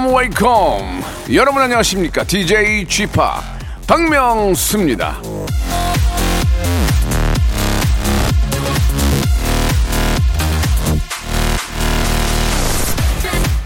[0.00, 1.02] Wake up wake up
[1.34, 3.20] 여러분 안녕하십니까 DJ G-Park
[3.86, 5.20] 박명수입니다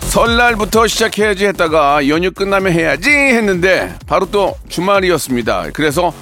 [0.09, 5.71] 설날부터 시작해야지 했다가 연휴 끝나면 해야지 했는데 바로 또 주말이었습니다.
[5.73, 6.15] 그래서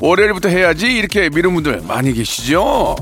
[0.00, 2.96] 월요일부터 해야지 이렇게 미룬 분들 많이 계시죠?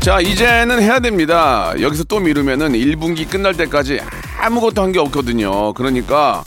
[0.00, 1.74] 자, 이제는 해야 됩니다.
[1.78, 4.00] 여기서 또 미루면은 1분기 끝날 때까지
[4.38, 5.74] 아무것도 한 게 없거든요.
[5.74, 6.42] 그러니까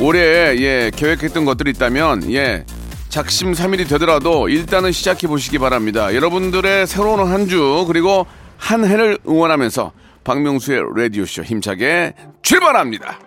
[0.00, 0.20] 올해
[0.58, 2.66] 예, 계획했던 것들이 있다면 예,
[3.08, 6.14] 작심 삼일이 되더라도 일단은 시작해 보시기 바랍니다.
[6.14, 8.26] 여러분들의 새로운 한 주 그리고
[8.58, 9.92] 한 해를 응원하면서
[10.24, 13.20] 박명수의 라디오쇼 힘차게 출발합니다.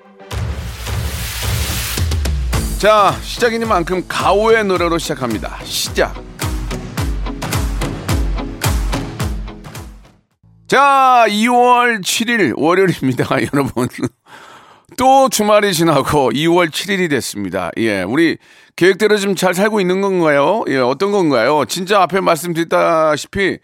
[2.80, 5.58] 자, 시작이니만큼 가오의 노래로 시작합니다.
[5.64, 6.22] 시작.
[10.70, 13.88] 자, 2월 7일 월요일입니다, 여러분.
[14.98, 17.72] 또 주말이 지나고 2월 7일이 됐습니다.
[17.78, 18.38] 예, 우리
[18.76, 20.64] 계획대로 좀잘 살고 있는 건가요?
[20.67, 21.66] 예, 어떤 건가요?
[21.67, 23.58] 진짜 앞에 말씀드렸다시피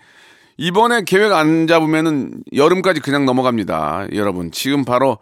[0.57, 4.07] 이번에 계획 안 잡으면은 여름까지 그냥 넘어갑니다.
[4.13, 5.19] 여러분, 지금 바로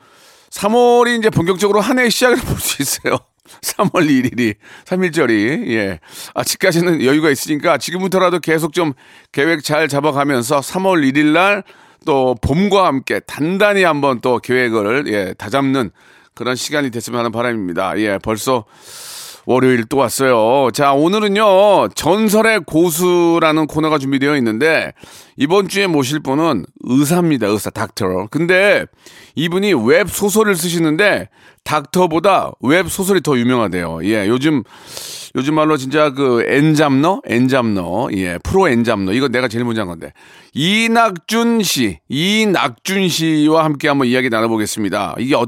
[0.51, 3.17] 3월이 이제 본격적으로 한해 시작을 볼 수 있어요.
[3.61, 4.55] 3월 1일이,
[4.85, 5.99] 3일절이, 예.
[6.33, 8.93] 아직까지는 여유가 있으니까 지금부터라도 계속 좀
[9.31, 11.63] 계획 잘 잡아가면서 3월 1일 날
[12.05, 15.91] 또 봄과 함께 단단히 한번 또 계획을, 예, 다잡는
[16.33, 17.97] 그런 시간이 됐으면 하는 바람입니다.
[17.99, 18.65] 예, 벌써
[19.45, 20.71] 월요일 또 왔어요.
[20.71, 24.93] 자, 오늘은요, 전설의 고수라는 코너가 준비되어 있는데,
[25.37, 27.47] 이번 주에 모실 분은 의사입니다.
[27.47, 28.27] 의사, 닥터.
[28.31, 28.85] 근데
[29.35, 31.29] 이분이 웹 소설을 쓰시는데,
[31.63, 33.99] 닥터보다 웹 소설이 더 유명하대요.
[34.03, 34.63] 예, 요즘,
[35.35, 37.21] 요즘 말로 진짜 그 엔잡너?
[37.25, 38.09] 엔잡너.
[38.13, 39.13] 예, 프로 엔잡너.
[39.13, 40.13] 이거 내가 제일 먼저 한 건데.
[40.53, 45.15] 이낙준 씨, 이낙준 씨와 함께 한번 이야기 나눠보겠습니다.
[45.19, 45.47] 이게 어,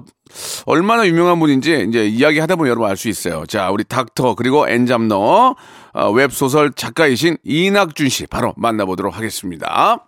[0.65, 3.45] 얼마나 유명한 분인지 이제 이야기 하다 보면 여러분 알 수 있어요.
[3.45, 5.55] 자, 우리 닥터 그리고 엔잡너
[5.93, 10.07] 어, 웹소설 작가이신 이낙준 씨 바로 만나보도록 하겠습니다.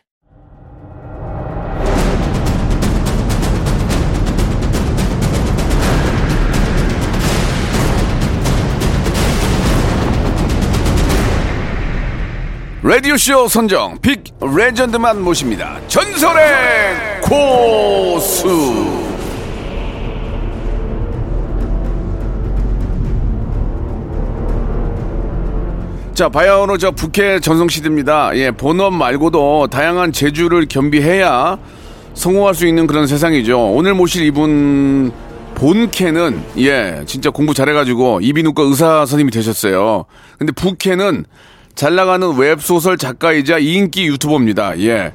[12.83, 15.79] 라디오쇼 선정 빅 레전드만 모십니다.
[15.87, 18.57] 전설의 고수.
[26.15, 28.35] 자, 바야흐로 저 북해 전성시대입니다.
[28.37, 31.59] 예, 본업 말고도 다양한 재주를 겸비해야
[32.15, 33.73] 성공할 수 있는 그런 세상이죠.
[33.73, 35.11] 오늘 모실 이분
[35.53, 40.05] 본캐는 예, 진짜 공부 잘해가지고 이비인후과 의사 선생님이 되셨어요.
[40.39, 41.25] 근데 북캐는
[41.81, 44.79] 잘 나가는 웹소설 작가이자 인기 유튜버입니다.
[44.81, 45.13] 예.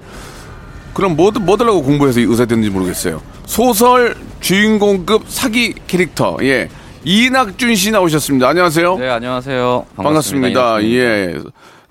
[0.95, 3.23] 그럼 뭐, 뭐들라고 공부해서 의사 됐는지 모르겠어요.
[3.45, 6.69] 소설 주인공급 사기 캐릭터, 예.
[7.05, 8.49] 이낙준 씨 나오셨습니다.
[8.49, 8.97] 안녕하세요.
[8.99, 9.87] 네, 안녕하세요.
[9.95, 10.83] 반갑습니다.
[10.83, 11.39] 예.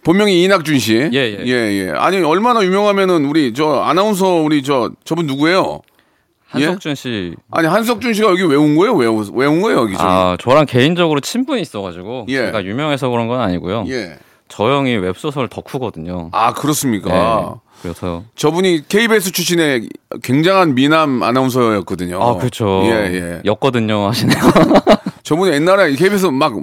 [0.03, 1.09] 본명이 이낙준 씨.
[1.13, 1.37] 예, 예.
[1.45, 1.51] 예,
[1.87, 1.91] 예.
[1.95, 5.79] 아니, 얼마나 유명하면은 우리 저 아나운서 우리 저 저분 누구예요?
[6.49, 7.33] 한석준 씨.
[7.49, 8.93] 아니, 한석준 씨가 여기 왜 온 거예요?
[8.95, 10.05] 왜, 오- 왜온 거예요, 여기 지금?
[10.05, 12.47] 아, 저랑 개인적으로 친분이 있어가지고 예.
[12.47, 13.85] 제가 유명해서 그런 건 아니고요.
[13.87, 14.17] 예.
[14.47, 16.29] 저 형이 웹소설 덕후거든요.
[16.31, 17.09] 아, 그렇습니까?
[17.11, 19.89] 네, 그래서 저분이 KBS 출신의
[20.23, 22.21] 굉장한 미남 아나운서였거든요.
[22.21, 22.81] 아, 그렇죠.
[22.85, 23.41] 예, 예.
[23.45, 24.37] 였거든요 하시네요.
[25.23, 26.53] 저분이 옛날에 KBS 막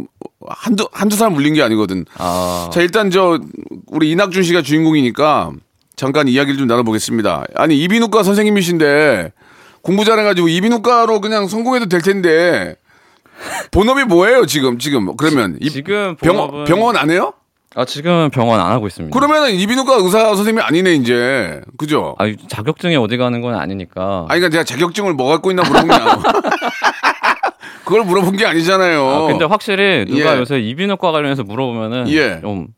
[0.49, 2.05] 한두, 한두 사람 물린 게 아니거든.
[2.19, 3.41] 아, 자, 일단 저,
[3.89, 5.51] 우리 이낙준 씨가 주인공이니까
[5.97, 7.47] 잠깐 이야기를 좀 나눠보겠습니다.
[7.57, 9.33] 아니, 이비인후과 선생님이신데
[9.83, 12.77] 공부 잘해가지고 이비인후과로 그냥 성공해도 될 텐데
[13.73, 14.79] 본업이 뭐예요, 지금?
[14.79, 15.17] 지금.
[15.17, 15.59] 그러면.
[15.61, 17.35] 이- 지금 병원, 본업은- 병원 안 해요?
[17.75, 19.19] 아, 지금은 병원 안 하고 있습니다.
[19.19, 21.61] 그러면은 이비인후과 의사 선생님이 아니네, 이제.
[21.79, 22.15] 그죠?
[22.19, 24.27] 아, 자격증이 어디 가는 건 아니니까.
[24.29, 26.23] 아니, 그러니까 내가 자격증을 뭐 갖고 있나 물어본 게 아니고.
[27.85, 29.07] 그걸 물어본 게 아니잖아요.
[29.09, 30.41] 아, 근데 확실히 누가 예.
[30.41, 32.41] 요새 이비인후과 관련해서 물어보면은 예.
[32.41, 32.69] 좀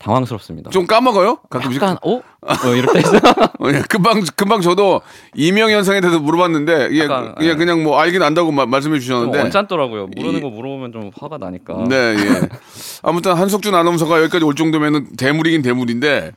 [0.00, 0.70] 당황스럽습니다.
[0.70, 1.38] 좀 까먹어요?
[1.50, 1.80] 가끔씩.
[1.82, 2.16] 약간 어?
[2.40, 3.00] 어 이럴 때.
[3.60, 5.02] 어, 예, 금방 금방 저도
[5.34, 7.54] 이명 현상에 대해서 물어봤는데 예, 약간, 예, 예.
[7.54, 9.38] 그냥 뭐 알긴 안다고 마- 말씀해 좀 주셨는데.
[9.40, 10.08] 언짢더라고요.
[10.16, 11.84] 모르는 이- 거 물어보면 좀 화가 나니까.
[11.88, 12.48] 네, 예.
[13.02, 16.32] 아무튼 한석준 아나운서가 여기까지 올 정도면은 대물이긴 대물인데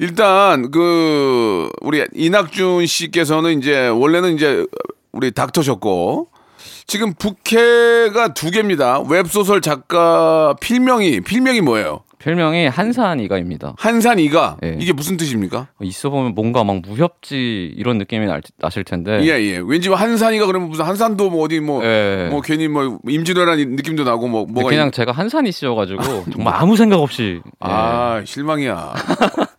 [0.00, 4.66] 일단 그 우리 이낙준 씨께서는 이제 원래는 이제
[5.12, 6.28] 우리 닥터셨고
[6.88, 9.00] 지금 부캐가 두 개입니다.
[9.08, 12.00] 웹소설 작가 필명이 필명이 뭐예요?
[12.26, 13.74] 별명이 한산 이가입니다.
[13.78, 14.76] 한산 이가 예.
[14.80, 15.68] 이게 무슨 뜻입니까?
[15.80, 19.20] 있어 보면 뭔가 막 무협지 이런 느낌이 날, 나실 텐데.
[19.22, 19.62] 예, 예.
[19.64, 22.26] 왠지 뭐 한산이가 그러면 무슨 한산도 뭐 어디 뭐, 예.
[22.28, 26.02] 뭐 괜히 뭐 임진왜란 느낌도 나고 뭐 뭐가 그냥 있- 제가 한산이 씌여가지고
[26.34, 27.40] 정말 아무 생각 없이.
[27.46, 27.50] 예.
[27.60, 28.94] 아, 실망이야.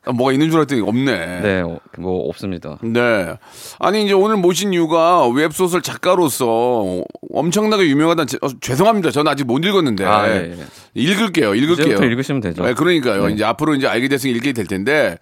[0.07, 1.41] 아, 뭐가 있는 줄 알았더니 없네.
[1.41, 2.77] 네, 어, 뭐 없습니다.
[2.81, 3.35] 네.
[3.79, 8.25] 아니 이제 오늘 모신 이유가 웹소설 작가로서 엄청나게 유명하다.
[8.25, 9.11] 제- 어, 죄송합니다.
[9.11, 10.57] 저는 아직 못 읽었는데 아, 예, 예.
[10.93, 11.55] 읽을게요.
[11.55, 11.97] 읽을게요.
[11.97, 12.63] 읽으시면 되죠.
[12.63, 13.27] 네, 그러니까요.
[13.27, 13.33] 네.
[13.33, 15.17] 이제 앞으로 이제 알게 됐으니 읽게 될 텐데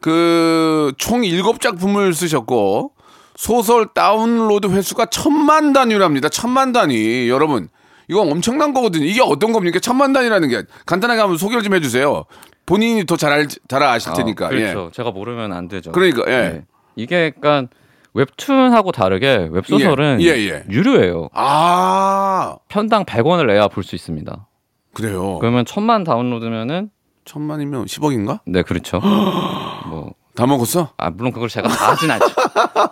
[0.00, 2.92] 그 총 일곱 작품을 쓰셨고
[3.36, 6.28] 소설 다운로드 횟수가 천만 단위랍니다.
[6.28, 7.28] 천만 단위.
[7.28, 7.68] 여러분
[8.08, 9.04] 이거 엄청난 거거든요.
[9.06, 9.78] 이게 어떤 겁니까?
[9.80, 12.24] 천만 단위라는 게 간단하게 한번 소개를 좀 해주세요.
[12.66, 14.46] 본인이 더잘 알, 잘 아실 아, 테니까.
[14.54, 14.72] 예.
[14.72, 14.90] 그렇죠.
[14.92, 15.92] 제가 모르면 안 되죠.
[15.92, 16.48] 그러니까, 예.
[16.48, 16.64] 네.
[16.96, 17.68] 이게 약간
[18.14, 20.64] 웹툰하고 다르게 웹소설은 예, 예, 예.
[20.70, 21.28] 유료예요.
[21.34, 24.46] 아 편당 100원을 내야 볼 수 있습니다.
[24.92, 25.38] 그래요.
[25.40, 26.90] 그러면 천만 다운로드면은
[27.24, 28.40] 천만이면 10억인가?
[28.46, 29.00] 네 그렇죠.
[29.88, 30.90] 뭐 다 먹었어?
[30.96, 32.26] 아, 물론 그걸 제가 다 하진 않죠.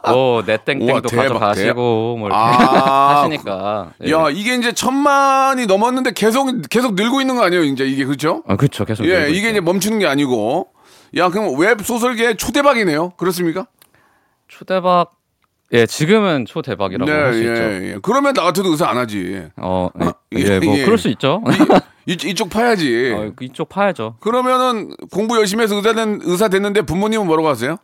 [0.09, 3.93] 뭐, 내 우와, 땡땡도 가져가시고, 뭐, 이렇게 아, 하시니까.
[4.06, 4.12] 예.
[4.12, 7.65] 야 이게 이제 천만이 넘었는데 계속 계속 늘고 있는 거 아니에요?
[7.65, 8.44] 이제 이게 그렇죠?
[8.47, 8.85] 아, 그쵸.
[8.85, 9.05] 계속.
[9.06, 9.49] 예, 이게 있죠.
[9.50, 10.69] 이제 멈추는 게 아니고.
[11.17, 13.11] 야, 그럼 웹 소설계 초대박이네요.
[13.17, 13.67] 그렇습니까?
[14.49, 15.12] 초대박,
[15.73, 17.62] 예, 지금은 초대박이라고 할수 있죠.
[17.62, 17.97] 예.
[18.03, 19.49] 그러면 나 같아도 의사 안 하지.
[19.56, 20.85] 어, 예, 예, 예, 뭐, 예.
[20.85, 21.43] 그럴 수 있죠.
[22.06, 23.12] 이, 이쪽 파야지.
[23.16, 24.16] 어, 이쪽 파야죠.
[24.20, 27.76] 그러면은 공부 열심히 해서 의사, 된, 의사 됐는데 부모님은 뭐라고 하세요?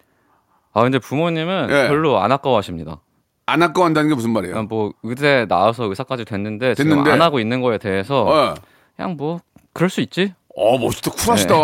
[0.72, 1.88] 아, 근데 부모님은 예.
[1.88, 3.00] 별로 안 아까워하십니다.
[3.46, 4.54] 안 아까워한다는 게 무슨 말이에요?
[4.54, 7.10] 그냥 뭐, 의대 나와서 의사까지 됐는데, 지금 됐는데.
[7.12, 8.54] 안 하고 있는 거에 대해서, 어,
[8.94, 9.40] 그냥 뭐,
[9.72, 10.34] 그럴 수 있지.
[10.54, 11.54] 어 멋있다, 쿨하시다.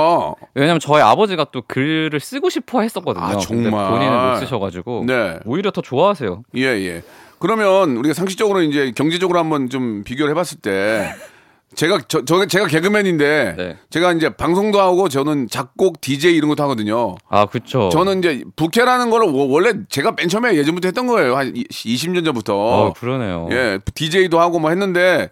[0.55, 3.25] 왜냐면 저희 아버지가 또 글을 쓰고 싶어 했었거든요.
[3.25, 3.91] 아, 정말.
[3.91, 5.41] 본인은 못 쓰셔가지고, 네.
[5.45, 6.45] 오히려 더 좋아하세요.
[6.57, 7.03] 예, 예.
[7.41, 11.13] 그러면 우리가 상식적으로 이제 경제적으로 한번 좀 비교를 해봤을 때
[11.75, 13.77] 제가 저, 저 제가 개그맨인데 네.
[13.91, 17.17] 제가 이제 방송도 하고 저는 작곡 DJ 이런 것도 하거든요.
[17.29, 17.89] 아, 그쵸.
[17.93, 21.37] 저는 이제 부캐라는 거를 워- 원래 제가 맨 처음에 예전부터 했던 거예요.
[21.37, 22.55] 한 20년 전부터.
[22.57, 23.49] 어, 그러네요.
[23.51, 25.31] 예, DJ도 하고 뭐 했는데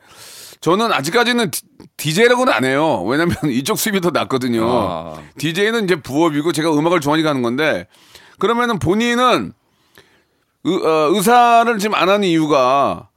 [0.60, 1.50] 저는 아직까지는
[1.96, 3.02] DJ라고는 안 해요.
[3.04, 4.64] 왜냐면 이쪽 수입이 더 낫거든요.
[4.68, 5.14] 아.
[5.38, 7.86] DJ는 이제 부업이고 제가 음악을 좋아하니까 하는 건데
[8.38, 9.52] 그러면은 본인은
[10.64, 13.08] 의, 어, 의사를 지금 안 하는 이유가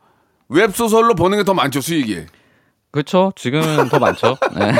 [0.50, 2.26] 웹소설로 버는 게 더 많죠, 수익이.
[2.96, 3.34] 그렇죠.
[3.36, 4.38] 지금은 더 많죠.
[4.56, 4.72] 네.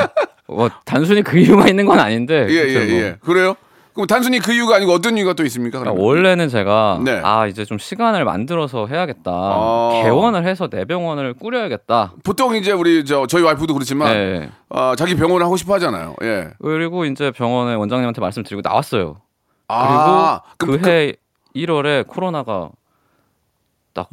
[0.48, 2.46] 뭐 단순히 그 이유가 있는 건 아닌데.
[2.48, 2.88] 예, 예, 그쵸, 뭐.
[2.88, 3.16] 예.
[3.20, 3.54] 그래요?
[3.92, 5.78] 그럼 단순히 그 이유가 아니고 어떤 이유가 또 있습니까?
[5.78, 6.02] 그러니까?
[6.02, 7.20] 원래는 제가 네.
[7.22, 9.30] 아 이제 좀 시간을 만들어서 해야겠다.
[9.30, 10.00] 아.
[10.02, 12.14] 개원을 해서 내 병원을 꾸려야겠다.
[12.24, 14.50] 보통 이제 우리 저 저희 와이프도 그렇지만 네.
[14.70, 16.14] 어, 자기 병원을 하고 싶어 하잖아요.
[16.22, 16.48] 예.
[16.62, 19.20] 그리고 이제 병원에 원장님한테 말씀드리고 나왔어요.
[19.68, 21.12] 아, 그리고 그럼 그해
[21.54, 22.70] 1월에 코로나가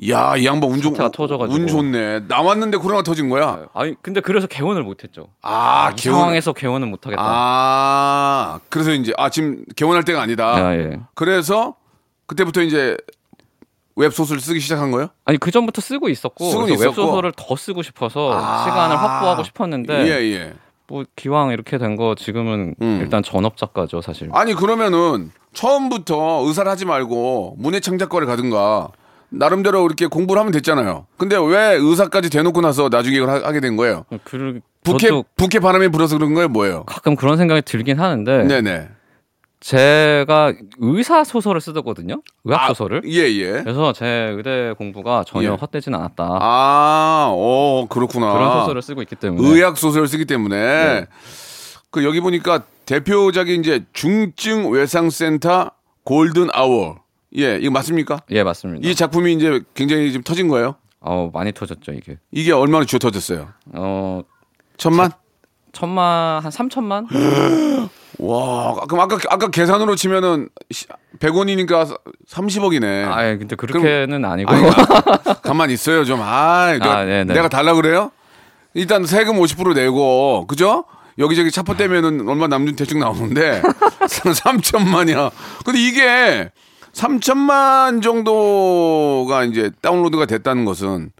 [0.09, 1.55] 야, 이 양반 운, 좋, 사태가 터져가지고.
[1.59, 2.21] 운 좋네.
[2.27, 3.65] 나왔는데 코로나 터진 거야?
[3.73, 5.27] 아니 근데 그래서 개원을 못했죠.
[5.41, 6.19] 아, 이 개원.
[6.19, 7.21] 상황에서 개원은 못하겠다.
[7.23, 10.55] 아, 그래서 이제, 아, 지금 개원할 때가 아니다.
[10.55, 10.99] 아, 예.
[11.15, 11.75] 그래서
[12.27, 12.95] 그때부터 이제
[13.95, 15.09] 웹소설 쓰기 시작한 거예요?
[15.25, 16.65] 아니 그 전부터 쓰고 있었고.
[16.65, 18.63] 웹소설을 더 쓰고 싶어서 아.
[18.63, 20.53] 시간을 확보하고 싶었는데 예, 예.
[20.87, 22.99] 뭐 기왕 이렇게 된 거 지금은 음.
[23.01, 24.29] 일단 전업 작가죠 사실.
[24.33, 28.89] 아니, 그러면은 처음부터 의사를 하지 말고 문예 창작과를 가든가
[29.33, 31.07] 나름대로 이렇게 공부를 하면 됐잖아요.
[31.17, 34.05] 근데 왜 의사까지 대놓고 나서 나중에 이걸 하, 게된 거예요?
[34.23, 36.49] 그 부캐, 저도 부캐 바람이 불어서 그런 거예요?
[36.49, 36.83] 뭐예요?
[36.83, 38.89] 가끔 그런 생각이 들긴 하는데 네네.
[39.59, 42.21] 제가 의사 소설을 쓰거든요.
[42.43, 43.03] 의학 소설을.
[43.05, 43.51] 예, 예.
[43.63, 45.55] 그래서 제 의대 공부가 전혀 예.
[45.55, 46.37] 헛되진 않았다.
[46.41, 48.33] 아, 오, 그렇구나.
[48.33, 49.47] 그런 소설을 쓰고 있기 때문에.
[49.47, 51.05] 의학 소설을 쓰기 때문에 네.
[51.91, 55.71] 그 여기 보니까 대표작이 이제 중증 외상센터
[56.03, 57.02] 골든 아워.
[57.37, 58.21] 예, 이거 맞습니까?
[58.31, 58.87] 예 맞습니다.
[58.87, 60.75] 이 작품이 이제 굉장히 좀 터진 거예요.
[60.99, 62.17] 어 많이 터졌죠 이게.
[62.31, 63.49] 이게 얼마나 주어 터졌어요?
[63.73, 64.21] 어
[64.77, 65.11] 천만?
[65.71, 67.07] 천만 한 삼천만?
[68.19, 70.49] 와, 그럼 아까 아까 계산으로 치면은
[71.19, 71.99] 100원이니까
[72.29, 73.07] 30억이네.
[73.07, 74.51] 아 근데 그렇게는 아니고.
[74.51, 76.19] 아니, 아, 가만 있어요 좀.
[76.21, 77.03] 아, 내가, 아.
[77.05, 78.11] 내가 달라 그래요?
[78.75, 80.85] 일단 세금 50% 내고, 그죠?
[81.19, 83.61] 여기저기 차포 떼면은 얼마 남준 대충 나오는데
[84.01, 85.31] 3천만이야.
[85.63, 86.49] 근데 이게
[86.93, 91.11] 3천만 정도가 이제 다운로드가 됐다는 것은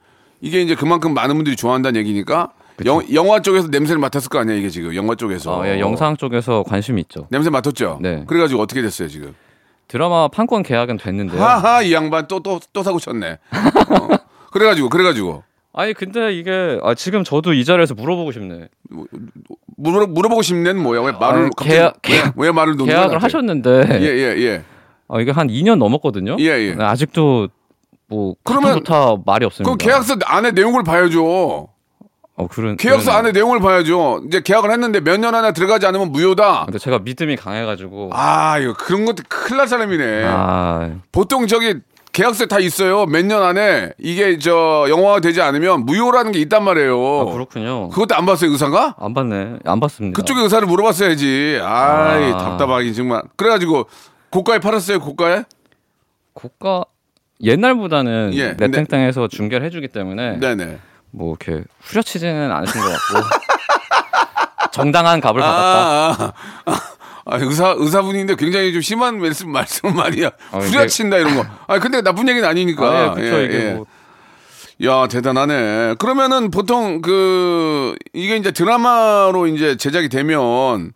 [0.41, 2.51] 이게 이제 그만큼 많은 분들이 좋아한다는 얘기니까
[2.85, 5.59] 영, 영화 쪽에서 냄새를 맡았을 거 아니야 이게 지금 영화 쪽에서.
[5.59, 7.27] 어, 예, 영상 쪽에서 관심이 있죠.
[7.29, 7.99] 냄새 맡았죠.
[8.01, 8.23] 네.
[8.27, 9.35] 그래가지고 어떻게 됐어요 지금?
[9.87, 11.41] 드라마 판권 계약은 됐는데요.
[11.41, 13.37] 하하 이 양반 또 또 또 사고 쳤네.
[13.51, 14.07] 어.
[14.51, 18.67] 그래가지고 그래가지고 아니 근데 이게 아, 지금 저도 이 자리에서 물어보고 싶네.
[19.77, 21.69] 물어 물어보고 싶는 뭐야 왜 말을 아, 갑자기
[22.01, 23.21] 계약- 왜, 왜 말을 놓는 계약을?
[23.21, 24.63] 하셨는데 예 예, 예.
[25.15, 26.37] 아, 이게 한 2년 넘었거든요.
[26.39, 26.75] 예, 예.
[26.75, 27.47] 네, 아직도
[28.07, 29.71] 뭐 그러면 그러면 말이 없습니다.
[29.71, 31.69] 그 계약서 안에 내용을 봐야죠.
[32.35, 34.23] 어, 그런 계약서 그런- 안에 내용을 봐야죠.
[34.27, 36.65] 이제 계약을 했는데 몇 년 안에 들어가지 않으면 무효다.
[36.65, 40.23] 근데 제가 믿음이 강해가지고 아, 이거 그런 것도 큰일 날 사람이네.
[40.25, 41.75] 아, 보통 저기
[42.11, 43.05] 계약서에 다 있어요.
[43.05, 46.95] 몇 년 안에 이게 저 영화가 되지 않으면 무효라는 게 있단 말이에요.
[47.21, 47.89] 아, 그렇군요.
[47.89, 48.95] 그것도 안 봤어요, 의사가?
[48.99, 49.57] 안 봤네.
[49.65, 50.15] 안 봤습니다.
[50.19, 51.59] 그쪽에 의사를 물어봤어야지.
[51.61, 52.37] 아이, 아.
[52.37, 53.21] 답답하긴 정말.
[53.35, 53.85] 그래가지고
[54.33, 55.43] 고가에 팔았어요, 고가에?
[56.33, 56.85] 고가
[57.43, 60.79] 옛날보다는 예, 넷땡땡에서 중계를 해주기 때문에 네네.
[61.11, 63.27] 뭐 이렇게 후려치지는 않으신 것 같고
[64.73, 66.23] 정당한 값을 받았다.
[66.23, 66.33] 아,
[66.65, 66.81] 아,
[67.25, 70.31] 아, 의사, 의사분인데 굉장히 좀 심한 말씀, 말씀 말이야.
[70.51, 71.45] 아, 후려친다, 이런 거.
[71.67, 72.89] 아, 근데 나쁜 얘기는 아니니까.
[72.89, 73.73] 아, 예, 그쵸 예, 이게 예.
[73.73, 73.85] 뭐
[74.83, 75.97] 야, 대단하네.
[75.99, 80.91] 그러면은 보통 그, 이게 이제 드라마로 이제 제작이 되면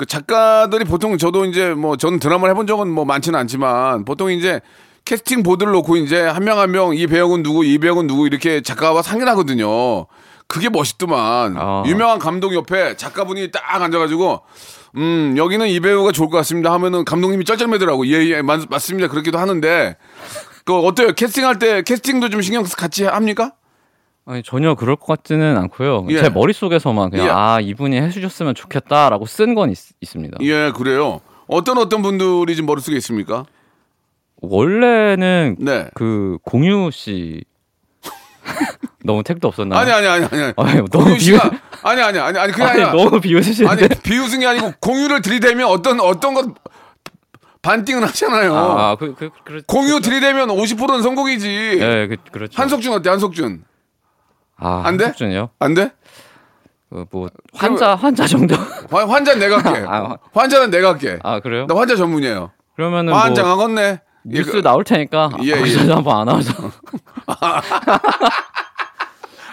[0.00, 4.62] 그 작가들이 보통 저도 이제 뭐 저는 드라마를 해본 적은 뭐 많지는 않지만 보통 이제
[5.04, 8.62] 캐스팅 보드를 놓고 이제 한 명 한 명 이 배우는 누구 이 배우는 누구 이렇게
[8.62, 10.06] 작가와 상의하거든요.
[10.46, 11.54] 그게 멋있더만.
[11.58, 11.82] 아.
[11.84, 14.40] 유명한 감독 옆에 작가분이 딱 앉아가지고
[14.96, 18.06] 음 여기는 이 배우가 좋을 것 같습니다 하면은 감독님이 쩔쩔매더라고.
[18.06, 19.98] 예예 맞습니다 그렇기도 하는데
[20.64, 23.52] 그 어때요 캐스팅할 때 캐스팅도 좀 신경 같이 합니까?
[24.30, 26.06] 아니 전혀 그럴 것 같지는 않고요.
[26.10, 26.22] 예.
[26.22, 27.30] 제 머릿속에서만 그냥 예.
[27.30, 30.38] 아 이분이 해주셨으면 좋겠다라고 쓴 건 있습니다.
[30.42, 31.20] 예 그래요.
[31.48, 33.44] 어떤 어떤 분들이 지금 머릿속에 있습니까?
[34.40, 35.88] 원래는 네.
[35.94, 37.42] 그 공유 씨
[39.04, 39.80] 너무 택도 없었나요?
[39.80, 40.52] 아니 아니 아니 아니.
[40.56, 41.40] 아니, 너무 비웃
[41.82, 45.66] 아니 아니 아니 아니 그게 아니, 아니라 너무 비웃으시는데 아니 비웃은 게 아니고 공유를 들이대면
[45.66, 46.54] 어떤 어떤 것
[47.62, 48.54] 반띵은 하잖아요.
[48.54, 51.78] 아, 그, 그, 그, 공유 들이대면 50%는 성공이지.
[51.78, 52.58] 예, 그, 그렇죠.
[52.62, 53.10] 한석준 어때?
[53.10, 53.64] 한석준
[54.60, 55.04] 아, 안 돼?
[55.04, 55.50] 한석준이요?
[55.58, 55.90] 안 돼?
[56.90, 58.54] 그, 뭐 환자 환자 정도.
[58.90, 59.84] 환- 환자 내가 할게.
[59.88, 61.18] 아, 환자는 내가 할게.
[61.22, 61.66] 아 그래요?
[61.66, 62.50] 나 환자 전문이에요.
[62.76, 64.00] 그러면은 환자 뭐 하겠네.
[64.24, 65.92] 뉴스 나올 테니까 예, 거기서 예.
[65.92, 66.52] 한번 안아서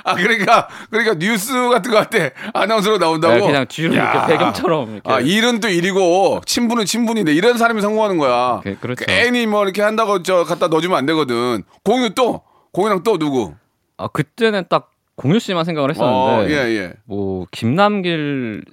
[0.03, 3.33] 아 그러니까 그러니까 뉴스 같은 거 할 때 아나운서로 나온다고.
[3.35, 4.11] 네, 그냥 뒤로 야.
[4.13, 5.11] 이렇게 배경처럼 이렇게.
[5.11, 8.61] 아 일은 또 일이고 친분은 친분인데 이런 사람이 성공하는 거야.
[8.63, 9.05] 그- 그렇죠.
[9.05, 11.63] 괜히 뭐 이렇게 한다고 저 갖다 넣어주면 안 되거든.
[11.83, 13.53] 공유 또 공유랑 또 누구?
[13.97, 16.93] 아 그때는 딱 공유 씨만 생각을 어, 했었는데 예 예.
[17.05, 18.63] 뭐 김남길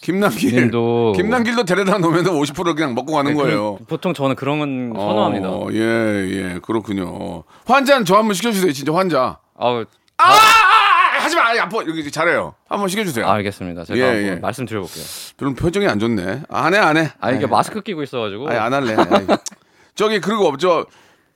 [0.00, 0.54] 김남길.
[0.54, 3.76] 님도 김남길도 데려다 놓으면 50% 그냥 먹고 가는 네, 거예요.
[3.78, 5.48] 그- 보통 저는 그런 건 선호합니다.
[5.50, 7.42] 어, 예, 예, 그렇군요.
[7.66, 9.38] 환자는 저 한번 시켜 주세요, 진짜 환자.
[9.56, 9.80] 아우,
[10.18, 11.82] 아, 아, 아, 하지 마, 아파.
[11.82, 12.54] 이렇게 잘해요.
[12.68, 13.26] 한번 시켜 주세요.
[13.26, 13.84] 알겠습니다.
[13.84, 14.34] 제가 예, 예.
[14.36, 15.04] 말씀 드려 볼게요.
[15.38, 16.42] 별로 표정이 안 좋네.
[16.50, 17.10] 안 해, 안 해.
[17.18, 18.94] 아 이게 마스크 끼고 있어 가지고 아니, 안 할래.
[19.96, 20.86] 저기 그리고 없죠.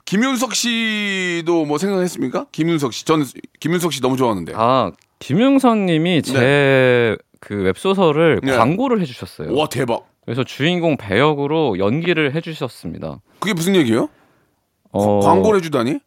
[0.09, 2.47] 김윤석 씨도 뭐 생각했습니까?
[2.53, 3.25] 김윤석 씨, 전
[3.61, 4.53] 김윤석 씨 너무 좋아하는데.
[4.57, 8.57] 아 김용선님이 제 그 웹소설을 네.
[8.57, 9.55] 광고를 해주셨어요.
[9.55, 10.07] 와 대박.
[10.25, 13.21] 그래서 주인공 배역으로 연기를 해주셨습니다.
[13.39, 14.09] 그게 무슨 얘기예요?
[14.91, 15.99] 어, 광고를 해주다니?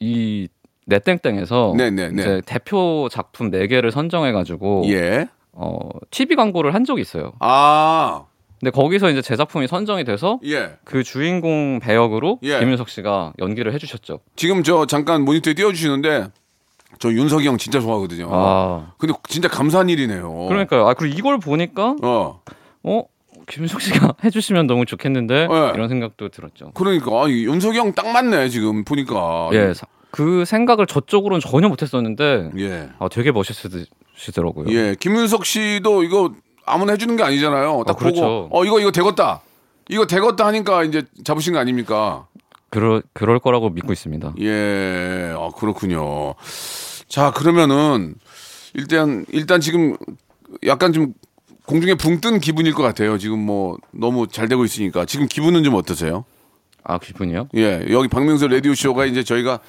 [0.00, 0.48] 이
[0.86, 2.22] 넷땡땡에서 네, 네, 네.
[2.22, 5.28] 이제 대표 작품 4개를 선정해가지고 예.
[5.52, 7.32] 어, TV 광고를 한 적이 있어요.
[7.40, 8.24] 아,
[8.60, 10.76] 근데 거기서 이제 제 작품이 선정이 돼서 예.
[10.84, 12.58] 그 주인공 배역으로 예.
[12.58, 14.20] 김윤석 씨가 연기를 해주셨죠.
[14.36, 16.28] 지금 저 잠깐 모니터에 띄워주시는데
[16.98, 18.28] 저 윤석이 형 진짜 좋아하거든요.
[18.30, 20.46] 아 근데 진짜 감사한 일이네요.
[20.48, 20.86] 그러니까요.
[20.88, 22.42] 아 그리고 이걸 보니까 어.
[22.82, 23.02] 어
[23.48, 25.70] 김윤석 씨가 해주시면 너무 좋겠는데 네.
[25.74, 26.72] 이런 생각도 들었죠.
[26.74, 29.48] 그러니까 아니, 윤석이 형 딱 맞네 지금 보니까.
[29.54, 32.90] 예, 사- 그 생각을 저쪽으로는 전혀 못했었는데 예.
[32.98, 34.66] 아, 되게 멋있으시더라고요.
[34.76, 34.94] 예.
[35.00, 36.32] 김윤석 씨도 이거
[36.72, 37.84] 아무나 해주는 게 아니잖아요.
[37.86, 38.20] 딱 아, 그렇죠.
[38.20, 39.40] 보고 어 이거 이거 되겠다.
[39.88, 42.26] 이거 되겠다 하니까 이제 잡으신 거 아닙니까?
[42.70, 44.34] 그럴 그럴 거라고 믿고 있습니다.
[44.40, 45.34] 예.
[45.36, 46.34] 아 그렇군요.
[47.08, 48.14] 자 그러면은
[48.74, 49.96] 일단 일단 지금
[50.66, 51.12] 약간 좀
[51.66, 53.18] 공중에 붕 뜬 기분일 것 같아요.
[53.18, 56.24] 지금 뭐 너무 잘 되고 있으니까 지금 기분은 좀 어떠세요?
[56.84, 57.48] 아 기분이요?
[57.56, 59.60] 예, 여기 박명수 라디오 쇼가 이제 저희가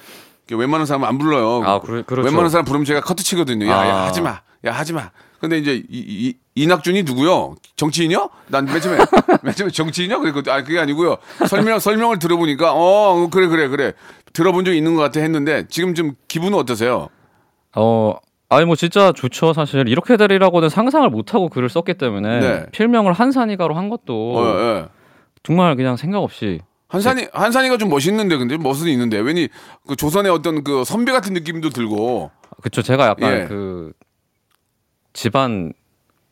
[0.50, 1.62] 웬만한 사람 안 불러요.
[1.64, 2.26] 아, 그래- 그렇죠.
[2.26, 3.66] 웬만한 사람 부르면 제가 커트 치거든요.
[3.66, 4.06] 야, 야 아.
[4.06, 5.10] 하지 마, 야 하지 마.
[5.42, 7.56] 근데 이제 이, 이, 이 낙준이 누구요?
[7.74, 8.30] 정치인이요?
[8.46, 8.96] 난 맨 처음에
[9.42, 10.20] 맨 처음에 정치인이요?
[10.20, 10.52] 그랬거든.
[10.52, 11.16] 아 그게 아니고요.
[11.48, 13.92] 설명 설명을 들어보니까 어 그래 그래 그래
[14.32, 17.08] 들어본 적 있는 것 같아 했는데 지금 좀 기분은 어떠세요?
[17.74, 18.14] 어
[18.50, 22.66] 아니 뭐 진짜 좋죠 사실 이렇게 되리라고는 상상을 못 하고 글을 썼기 때문에 네.
[22.70, 24.84] 필명을 한산이가로 한 것도 어, 예.
[25.42, 29.48] 정말 그냥 생각 없이 한산이 한산이가 좀 멋있는데 근데 멋은 있는데 왠지
[29.88, 32.30] 그 조선의 어떤 그 선배 같은 느낌도 들고
[32.62, 33.46] 그쵸 제가 약간 예.
[33.48, 33.92] 그
[35.12, 35.72] 집안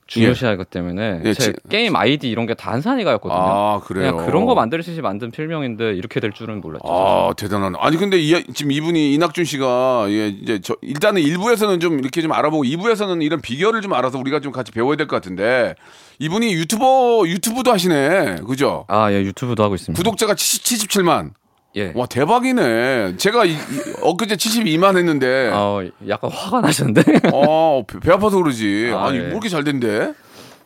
[0.07, 3.39] 중요시하기 때문에 예, 제 지- 게임 아이디 이런 게 단산이가였거든요.
[3.41, 4.11] 아, 그래요.
[4.17, 6.83] 그냥 그런 거 만드시지 만든 필명인데 이렇게 될 줄은 몰랐죠.
[6.85, 7.79] 아 대단하네.
[7.81, 12.33] 아니 근데 이, 지금 이분이 이낙준 씨가 예 이제 저 일단은 1부에서는 좀 이렇게 좀
[12.33, 15.77] 알아보고 2부에서는 이런 비결을 좀 알아서 우리가 좀 같이 배워야 될 것 같은데
[16.19, 18.39] 이분이 유튜버 유튜브도 하시네.
[18.49, 18.87] 그죠?
[18.89, 19.97] 아, 예, 유튜브도 하고 있습니다.
[19.97, 21.31] 구독자가 70, 77만.
[21.77, 21.93] 예.
[21.95, 23.17] 와 대박이네.
[23.17, 23.57] 제가 이, 이-
[24.03, 27.03] 엊그제 72만 했는데 어, 약간 화가 나셨는데.
[27.33, 28.91] 어, 배, 배 아파서 그러지.
[28.95, 29.21] 아, 아니, 예.
[29.23, 30.12] 뭐 이렇게 잘 된대?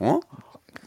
[0.01, 0.21] 어?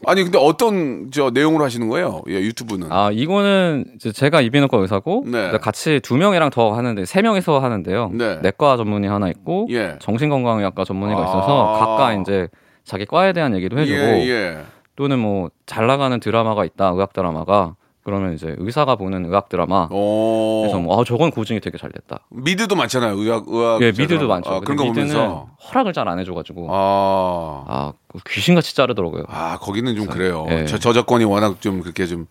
[0.06, 2.22] 아니, 근데 어떤 저 내용으로 하시는 거예요?
[2.28, 2.90] 예, 유튜브는.
[2.92, 3.84] 아, 이거는
[4.14, 5.50] 제가 이비인후과 의사고 네.
[5.60, 8.10] 같이 두 명이랑 더 하는데 세 명이서 하는데요.
[8.14, 8.38] 네.
[8.42, 9.96] 내과 전문의 하나 있고 예.
[10.00, 11.24] 정신건강의학과 전문의가 아.
[11.24, 12.48] 있어서 각각 이제
[12.84, 14.58] 자기 과에 대한 얘기도 해주고 예, 예.
[14.96, 17.74] 또는 뭐 잘 나가는 드라마가 있다 의학 드라마가
[18.08, 20.60] 그러면 이제 의사가 보는 의학 드라마 어.
[20.62, 22.20] 그래서 뭐 아, 저건 고증이 되게 잘 됐다.
[22.30, 23.18] 미드도 많잖아요.
[23.18, 23.82] 의학, 의학.
[23.82, 23.92] 예.
[23.92, 24.48] 미드도 많죠.
[24.50, 25.50] 아, 그런 거 보면서.
[25.68, 27.64] 허락을 잘 안 해줘 가지고 아.
[27.68, 27.92] 아
[28.26, 29.24] 귀신같이 자르더라고요.
[29.28, 30.46] 아, 거기는 좀 그래요.
[30.48, 30.64] 예.
[30.64, 32.24] 저, 저작권이 워낙 좀 그렇게 좀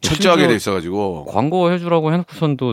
[0.00, 1.26] 철저하게 돼 있어 가지고.
[1.26, 2.72] 광고 해 주라고 해 놓고선도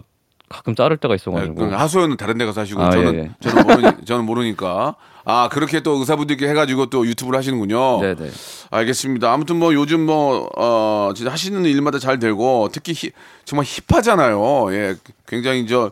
[0.53, 3.31] 가끔 자를 때가 예, 있어가지고 그 하소연은 다른 데 가서 하시고 아, 저는 예, 예.
[3.41, 4.95] 저는 모르니, 저는 모르니까
[5.25, 8.01] 아 그렇게 또 의사분들께 해가지고 또 유튜브를 하시는군요.
[8.01, 8.29] 네네
[8.69, 9.31] 알겠습니다.
[9.31, 13.11] 아무튼 뭐 요즘 뭐, 어, 진짜 하시는 일마다 잘 되고 특히 히-
[13.45, 14.73] 정말 힙하잖아요.
[14.73, 14.95] 예.
[15.27, 15.91] 굉장히 저,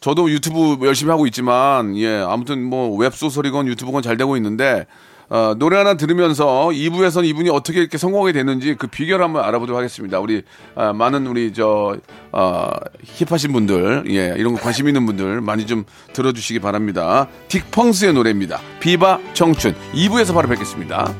[0.00, 2.18] 저도 유튜브 열심히 하고 있지만 예.
[2.26, 4.86] 아무튼 뭐 웹소설이건 유튜브건 잘 되고 있는데
[5.30, 10.18] 어, 노래 하나 들으면서 2부에서는 이분이 어떻게 이렇게 성공하게 됐는지 그 비결 한번 알아보도록 하겠습니다.
[10.18, 10.42] 우리
[10.74, 11.96] 아, 많은 우리 저
[12.32, 12.70] 어,
[13.04, 17.28] 힙하신 분들, 예, 이런 거 관심 있는 분들 많이 좀 들어주시기 바랍니다.
[17.48, 18.60] 딕펑스의 노래입니다.
[18.80, 21.14] 비바 청춘 2부에서 바로 뵙겠습니다.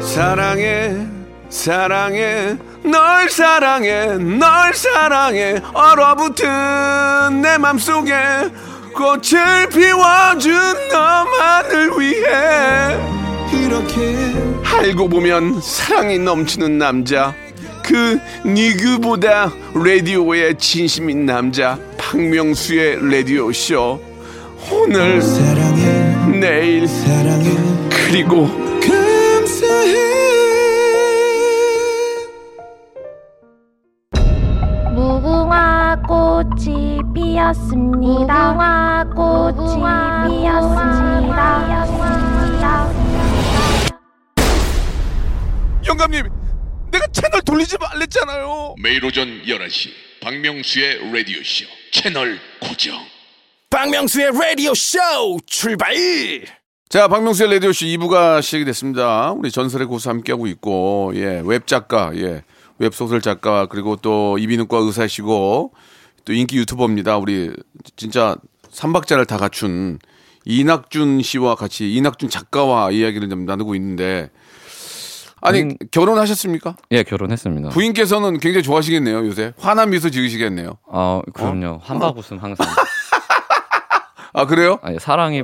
[0.00, 1.19] 사랑해
[1.50, 5.60] 사랑해 널 사랑해 널 사랑해.
[5.74, 8.14] 얼어붙은 내 맘속에
[8.94, 10.52] 꽃을 피워준
[10.92, 12.96] 너만을 위해.
[13.52, 14.16] 이렇게
[14.64, 17.34] 알고 보면 사랑이 넘치는 남자.
[17.82, 21.78] 그 니그보다 라디오에 진심인 남자.
[21.98, 24.00] 박명수의 라디오 쇼.
[24.70, 26.38] 오늘 사랑해.
[26.38, 26.86] 내일.
[26.86, 27.50] 사랑해.
[27.90, 28.46] 그리고
[28.80, 30.19] 감사해
[37.54, 38.52] 피었습니다.
[38.52, 39.76] 무궁화 꽃이
[40.40, 41.80] 피었습니다.
[45.86, 46.28] 영감님
[46.92, 48.74] 내가 채널 돌리지 말랬잖아요.
[48.80, 49.88] 매일 오전 11시
[50.22, 52.94] 박명수의 라디오 쇼 채널 고정.
[53.70, 54.98] 박명수의 라디오 쇼
[55.46, 55.92] 출발!
[56.88, 59.32] 자 박명수의 라디오 쇼 2부가 시작이 됐습니다.
[59.32, 62.44] 우리 전설의 고수 함께하고 있고 예 웹 작가 예
[62.78, 65.74] 웹 소설 작가 그리고 또 이비인후과 의사시고
[66.24, 67.50] 또 인기 유튜버입니다 우리
[67.96, 68.36] 진짜
[68.70, 69.98] 삼박자를 다 갖춘
[70.44, 74.30] 이낙준 씨와 같이 이낙준 작가와 이야기를 좀 나누고 있는데
[75.42, 75.76] 아니 음.
[75.90, 76.76] 결혼하셨습니까?
[76.90, 77.70] 예 결혼했습니다.
[77.70, 82.66] 부인께서는 굉장히 좋아하시겠네요 요새 환한 미소 지으시겠네요 아 그럼요 한박 웃음 항상
[84.32, 84.78] 아 그래요?
[84.82, 85.42] 아니, 사랑이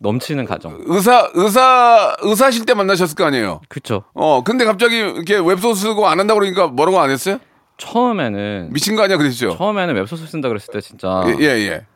[0.00, 0.78] 넘치는 가정.
[0.86, 3.60] 의사 의사 의사실 때 만나셨을 거 아니에요.
[3.68, 4.04] 그쵸.
[4.14, 7.38] 어 근데 갑자기 이렇게 웹소설 쓰고 안 한다 고 그러니까 뭐라고 안 했어요?
[7.78, 9.56] 처음에는 미친 거 아니야 그랬죠?
[9.56, 11.86] 처음에는 웹소설 쓴다 그랬을 때 진짜 예, 예 예.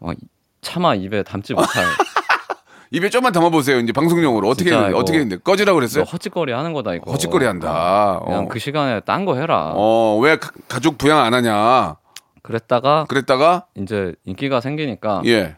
[0.00, 0.14] 와,
[0.60, 1.84] 차마 입에 담지 못할
[2.92, 3.78] 입에 좀만 담아 보세요.
[3.78, 6.04] 이제 방송용으로 어떻게 했는데, 어떻게 했는데 꺼지라 너 그랬어요?
[6.04, 7.10] 헛짓거리 하는 거다 이거.
[7.10, 8.20] 헛짓거리 한다.
[8.24, 8.48] 그냥 어.
[8.48, 9.72] 그 시간에 딴 거 해라.
[9.74, 11.96] 어 왜 가족 부양 안 하냐?
[12.42, 15.56] 그랬다가 그랬다가 이제 인기가 생기니까 예.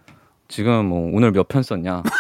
[0.49, 2.03] 지금 뭐 오늘 몇 편 썼냐?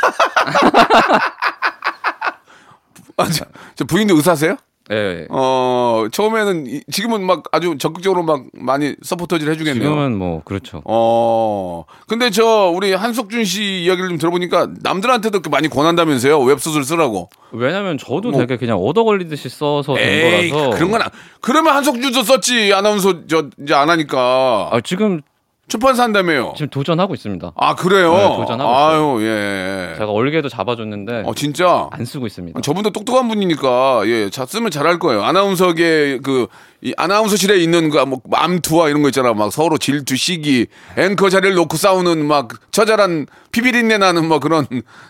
[3.17, 3.45] 아, 저,
[3.77, 4.57] 저 부인도 의사세요?
[4.93, 5.27] 예.
[5.31, 9.83] 어 처음에는 이- 지금은 막 아주 적극적으로 막 많이 서포터질 해주겠네요.
[9.83, 10.83] 지금은 뭐 그렇죠.
[10.85, 11.85] 어.
[12.07, 16.39] 근데 저 우리 한석준 씨 이야기를 좀 들어보니까 남들한테도 그 많이 권한다면서요.
[16.41, 17.31] 웹소설 쓰라고.
[17.53, 20.05] 왜냐면 저도 뭐- 되게 그냥 얻어 걸리듯이 써서 된
[20.43, 21.09] 에이, 거라서 그런 건 안.
[21.41, 22.73] 그러면 한석준도 썼지.
[22.75, 24.69] 아나운서 저 이제 안 하니까.
[24.71, 25.23] 아, 지금
[25.69, 26.53] 출판사 한다며요.
[26.57, 27.53] 지금 도전하고 있습니다.
[27.57, 28.13] 아, 그래요?
[28.13, 29.95] 네, 도전하고 아유, 예.
[29.99, 31.89] 제가 얼개도 잡아줬는데 어, 진짜?
[31.91, 32.61] 안 쓰고 있습니다.
[32.61, 35.23] 저분도 똑똑한 분이니까 예, 자 쓰면 잘할 거예요.
[35.23, 36.47] 아나운서계 그
[36.85, 39.33] 이 아나운서실에 있는 그뭐 암투와 이런 거 있잖아.
[39.33, 40.67] 막 서로 질투, 시기,
[40.99, 44.67] 앵커 자리를 놓고 싸우는 막 처절한 피비린내 나는 뭐 그런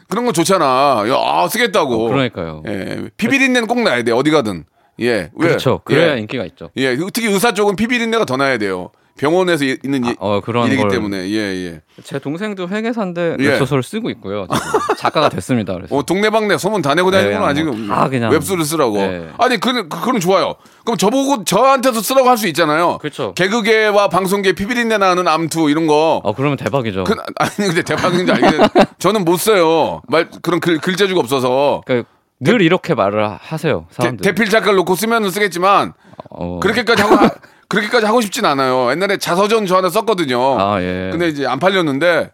[0.08, 0.64] 그런 거 좋잖아.
[1.08, 2.08] 야, 아, 쓰겠다고.
[2.08, 2.62] 그러니까요.
[2.68, 4.12] 예, 피비린내는 꼭 나야 돼.
[4.12, 4.64] 어디 가든.
[5.00, 5.48] 예, 왜?
[5.48, 5.80] 그렇죠.
[5.82, 6.20] 그래야 예.
[6.20, 6.70] 인기가 있죠.
[6.76, 8.90] 예, 특히 의사 쪽은 피비린내가 더 나야 돼요.
[9.18, 11.80] 병원에서 이- 있는 이- 어, 그런 일이기 걸- 때문에 예 예.
[12.02, 13.48] 제 동생도 회계사인데 예.
[13.48, 14.46] 웹소설을 쓰고 있고요.
[14.98, 15.72] 작가가 됐습니다.
[15.74, 18.96] 그래서 어 동네방네 소문 다 내고 다니는구나 네, 지금 다 그냥- 웹소를 쓰라고.
[18.96, 19.28] 네.
[19.38, 20.56] 아니 그 그건 좋아요.
[20.84, 22.98] 그럼 저보고 저한테도 쓰라고 할 수 있잖아요.
[22.98, 23.32] 그렇죠.
[23.34, 26.20] 개그계와 방송계 피비린내 나는 암투 이런 거.
[26.24, 27.04] 어 그러면 대박이죠.
[27.04, 30.02] 그, 아니 근데 대박인지 알겠는데 저는 못 써요.
[30.08, 31.82] 말 그런 글, 글재주가 없어서.
[31.86, 32.08] 그러니까
[32.40, 33.86] 늘 이렇게 말을 하- 하세요.
[33.90, 34.22] 대, 사람들.
[34.24, 35.92] 대 필 작가를 놓고 쓰면 쓰겠지만
[36.30, 37.30] 어, 그렇게까지 하고 하-
[37.74, 38.90] 그렇게까지 하고 싶진 않아요.
[38.90, 40.60] 옛날에 자서전 저 하나 썼거든요.
[40.60, 41.08] 아 예.
[41.10, 42.30] 근데 이제 안 팔렸는데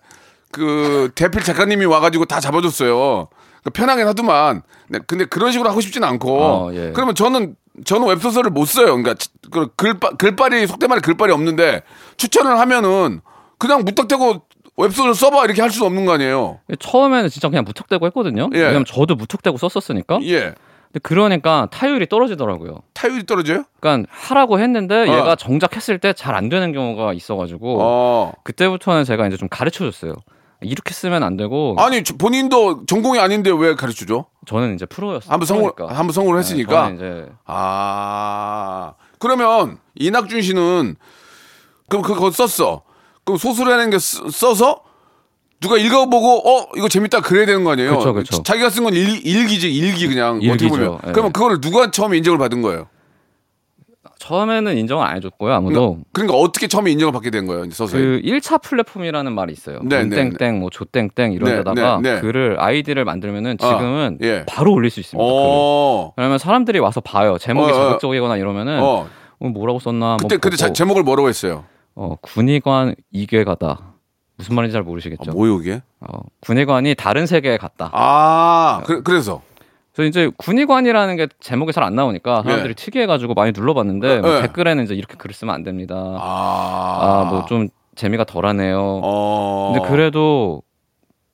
[0.52, 3.28] 그 대필 작가님이 와가지고 다 잡아줬어요.
[3.62, 4.62] 그러니까 편하게 하더만.
[4.88, 6.42] 네, 근데 그런 식으로 하고 싶진 않고.
[6.42, 6.92] 어, 예.
[6.92, 8.86] 그러면 저는 저는 웹소설을 못 써요.
[8.96, 9.14] 그러니까
[9.50, 11.82] 그 글바, 글빨이 속된 말에 글빨이 없는데
[12.16, 13.20] 추천을 하면은
[13.58, 14.42] 그냥 무턱대고
[14.76, 16.58] 웹소설 써봐 이렇게 할수 없는 거 아니에요.
[16.78, 18.48] 처음에는 진짜 그냥 무턱대고 했거든요.
[18.54, 18.60] 예.
[18.60, 20.20] 왜냐면 저도 무턱대고 썼었으니까.
[20.24, 20.54] 예.
[20.92, 22.80] 근데 그러니까 타율이 떨어지더라고요.
[22.94, 23.62] 타율이 떨어져요?
[23.78, 25.18] 그러니까 하라고 했는데 어.
[25.18, 28.32] 얘가 정작 했을 때 잘 안 되는 경우가 있어가지고 어.
[28.42, 30.14] 그때부터는 제가 이제 좀 가르쳐 줬어요.
[30.62, 34.26] 이렇게 쓰면 안 되고 아니 저- 본인도 전공이 아닌데 왜 가르쳐줘?
[34.46, 35.32] 저는 이제 프로였어요.
[35.32, 35.70] 한번 성공.
[35.88, 36.82] 한번 성공을 네, 했으니까.
[36.84, 40.96] 저는 이제 아 그러면 이낙준 씨는
[41.88, 42.82] 그럼 그거 썼어.
[43.24, 44.82] 그럼 소설이라는 게 쓰- 써서
[45.60, 47.98] 누가 읽어보고 어 이거 재밌다 그래야 되는 거 아니에요?
[47.98, 48.42] 그쵸, 그쵸.
[48.42, 50.68] 자기가 쓴 건 일기지 일기 그냥 어떻게 일기죠.
[50.70, 50.98] 보면.
[51.06, 51.12] 예.
[51.12, 52.88] 그러면 그거를 누가 처음에 인정을 받은 거예요?
[54.18, 55.52] 처음에는 인정을 안 해줬고요.
[55.52, 57.68] 아무도 그러니까 어떻게 처음에 인정을 받게 된 거예요?
[57.70, 58.02] 서서히.
[58.02, 59.80] 그 1차 플랫폼이라는 말이 있어요.
[59.82, 62.20] 네, 네, 땡땡 뭐 조땡땡 이런 네, 데다가 네, 네.
[62.20, 64.44] 글을 아이디를 만들면은 지금은 아, 예.
[64.46, 65.22] 바로 올릴 수 있습니다.
[65.26, 66.12] 어.
[66.16, 67.38] 그러면 사람들이 와서 봐요.
[67.38, 67.78] 제목이 어, 어.
[67.78, 69.08] 자극적이거나 이러면은 어.
[69.40, 71.64] 어, 뭐라고 썼나 한번 그때 그때 자- 제목을 뭐라고 했어요?
[71.94, 73.94] 어, 군의관 이괴가다.
[74.40, 75.30] 무슨 말인지 잘 모르시겠죠.
[75.30, 75.82] 아, 뭐요 이게?
[76.00, 77.90] 어, 군의관이 다른 세계에 갔다.
[77.92, 79.42] 아 그, 그래서
[79.92, 84.42] 그래서 이제 군의관이라는 게 제목이 잘안 나오니까 사람들이 특이해가지고 많이 눌러봤는데 뭐 네.
[84.42, 85.94] 댓글에는 이제 이렇게 글을 쓰면 안 됩니다.
[86.18, 89.00] 아, 아뭐좀 재미가 덜하네요.
[89.02, 89.72] 어.
[89.74, 90.62] 근데 그래도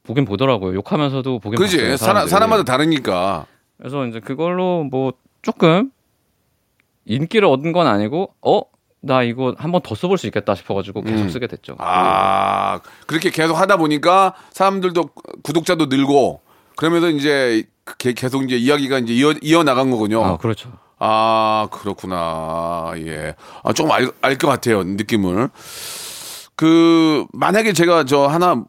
[0.03, 0.75] 보긴 보더라고요.
[0.75, 1.97] 욕하면서도 보긴 그지 봤어요.
[1.97, 2.27] 사람.
[2.27, 3.47] 사람마다 다르니까.
[3.79, 5.93] 그래서 이제 그걸로 뭐 조금
[7.05, 8.63] 인기를 얻은 건 아니고 어
[9.07, 11.29] 나 이거 한 번 더 써볼 수 있겠다 싶어가지고 계속 음.
[11.29, 11.77] 쓰게 됐죠.
[11.79, 15.11] 아 그렇게 계속 하다 보니까 사람들도
[15.43, 16.41] 구독자도 늘고
[16.77, 17.65] 그러면서 이제
[17.99, 20.25] 게- 계속 이제 이야기가 이제 이어 이어 나간 거군요.
[20.25, 20.73] 아 그렇죠.
[20.99, 22.93] 아 그렇구나.
[22.97, 23.35] 예.
[23.63, 25.49] 아 조금 알 알 것 같아요 느낌을.
[26.57, 28.65] 그 만약에 제가 저 하나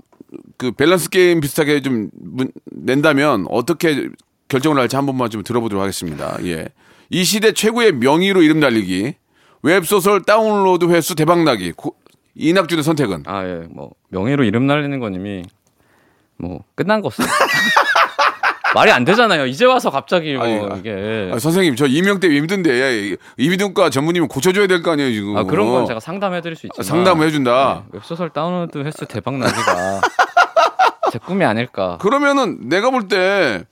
[0.57, 4.09] 그 밸런스 게임 비슷하게 좀 문- 낸다면 어떻게
[4.49, 6.37] 결정을 할지 한 번만 좀 들어보도록 하겠습니다.
[6.43, 6.67] 예.
[7.09, 9.15] 이 시대 최고의 명의로 이름 날리기.
[9.63, 11.71] 웹소설 다운로드 횟수 대박나기.
[11.73, 11.95] 고-
[12.35, 15.43] 이낙준의 선택은 아 예, 뭐 명의로 이름 날리는 건 이미
[16.37, 17.23] 뭐 끝난 거죠.
[18.75, 19.45] 말이 안 되잖아요.
[19.47, 24.27] 이제 와서 갑자기 뭐 아니, 이게 아, 선생님 저 이명 때문에 힘든데 예, 이비인후과 전문의면
[24.29, 25.35] 고쳐줘야 될 거 아니에요 지금.
[25.37, 27.85] 아 그런 건 제가 상담해드릴 수 있지만 아, 상담을 해준다.
[27.85, 30.01] 네, 웹소설 다운로드 횟수 대박 나기가
[31.11, 31.97] 제 꿈이 아닐까.
[32.01, 33.63] 그러면은 내가 볼 때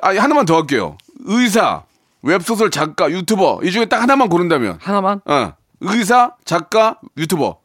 [0.00, 0.96] 아, 하나만 더 할게요.
[1.26, 1.82] 의사,
[2.22, 7.58] 웹소설 작가, 유튜버 이 중에 딱 하나만 고른다면 하나만 어, 의사, 작가, 유튜버.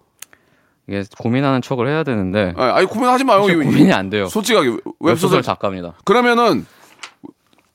[0.87, 3.41] 이게 고민하는 척을 해야 되는데 아, 아니 고민하지 마요.
[3.41, 4.27] 고민이 안 돼요.
[4.27, 5.93] 솔직하게 웹소설 웹소설 작가입니다.
[6.05, 6.65] 그러면은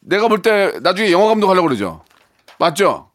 [0.01, 2.03] 내가 볼 때 나중에 영화 감독 하려고 그러죠.
[2.59, 3.11] 맞죠?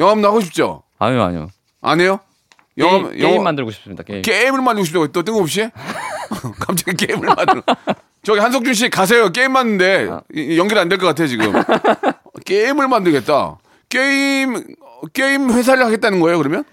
[0.00, 0.82] 영화 감독 하고 싶죠?
[0.98, 1.48] 아니요 아니요.
[1.82, 2.18] 안 해요?
[2.76, 4.02] 게임, 영화, 게임 만들고 싶습니다.
[4.02, 4.22] 게임.
[4.22, 5.68] 게임을 만들고 싶다고 또 뜬금없이?
[6.58, 7.62] 갑자기 게임을 만들어.
[8.24, 9.28] 저기 한석준 씨 가세요.
[9.30, 10.22] 게임 만드는데 아.
[10.34, 11.52] 이- 연결 안 될 것 같아 지금.
[12.44, 13.56] 게임을 만들겠다.
[13.88, 14.74] 게임
[15.12, 16.64] 게임 회사를 하겠다는 거예요 그러면?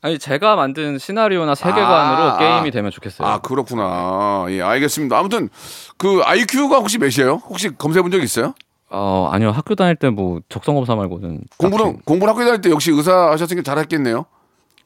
[0.00, 2.70] 아니 제가 만든 시나리오나 세계관으로 아, 게임이 아.
[2.70, 3.26] 되면 좋겠어요.
[3.26, 4.46] 아 그렇구나.
[4.50, 5.18] 예 알겠습니다.
[5.18, 5.48] 아무튼
[5.96, 7.42] 그 IQ가 혹시 몇이에요?
[7.48, 8.54] 혹시 검사해 본 적 있어요?
[8.90, 12.00] 어 아니요 학교 다닐 때 뭐 적성 검사 말고는 공부는.
[12.04, 14.24] 공부를 학교 다닐 때 역시 의사 하셨으니까 잘했겠네요.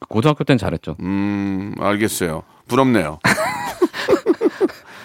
[0.09, 0.97] 고등학교 때는 잘했죠.
[0.99, 2.43] 음 알겠어요.
[2.67, 3.19] 부럽네요.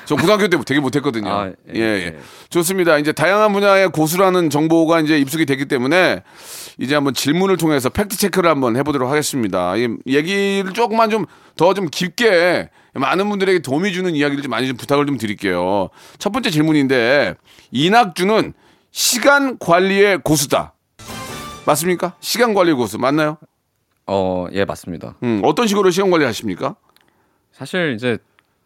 [0.08, 1.28] 저 고등학교 때 되게 못했거든요.
[1.30, 2.04] 아, 예, 예, 예.
[2.06, 2.18] 예.
[2.48, 2.96] 좋습니다.
[2.96, 6.22] 이제 다양한 분야의 고수라는 정보가 이제 입수가 되기 때문에
[6.78, 9.76] 이제 한번 질문을 통해서 팩트 체크를 한번 해보도록 하겠습니다.
[9.76, 15.18] 이 얘기를 조금만 좀더좀 깊게 많은 분들에게 도움이 주는 이야기를 좀 많이 좀 부탁을 좀
[15.18, 15.90] 드릴게요.
[16.18, 17.34] 첫 번째 질문인데
[17.70, 18.54] 이낙주는
[18.90, 20.72] 시간 관리의 고수다.
[21.66, 22.14] 맞습니까?
[22.20, 23.36] 시간 관리 고수 맞나요?
[24.06, 25.16] 어 예 맞습니다.
[25.22, 26.76] 음, 어떤 식으로 시간 관리 하십니까?
[27.52, 28.16] 사실 이제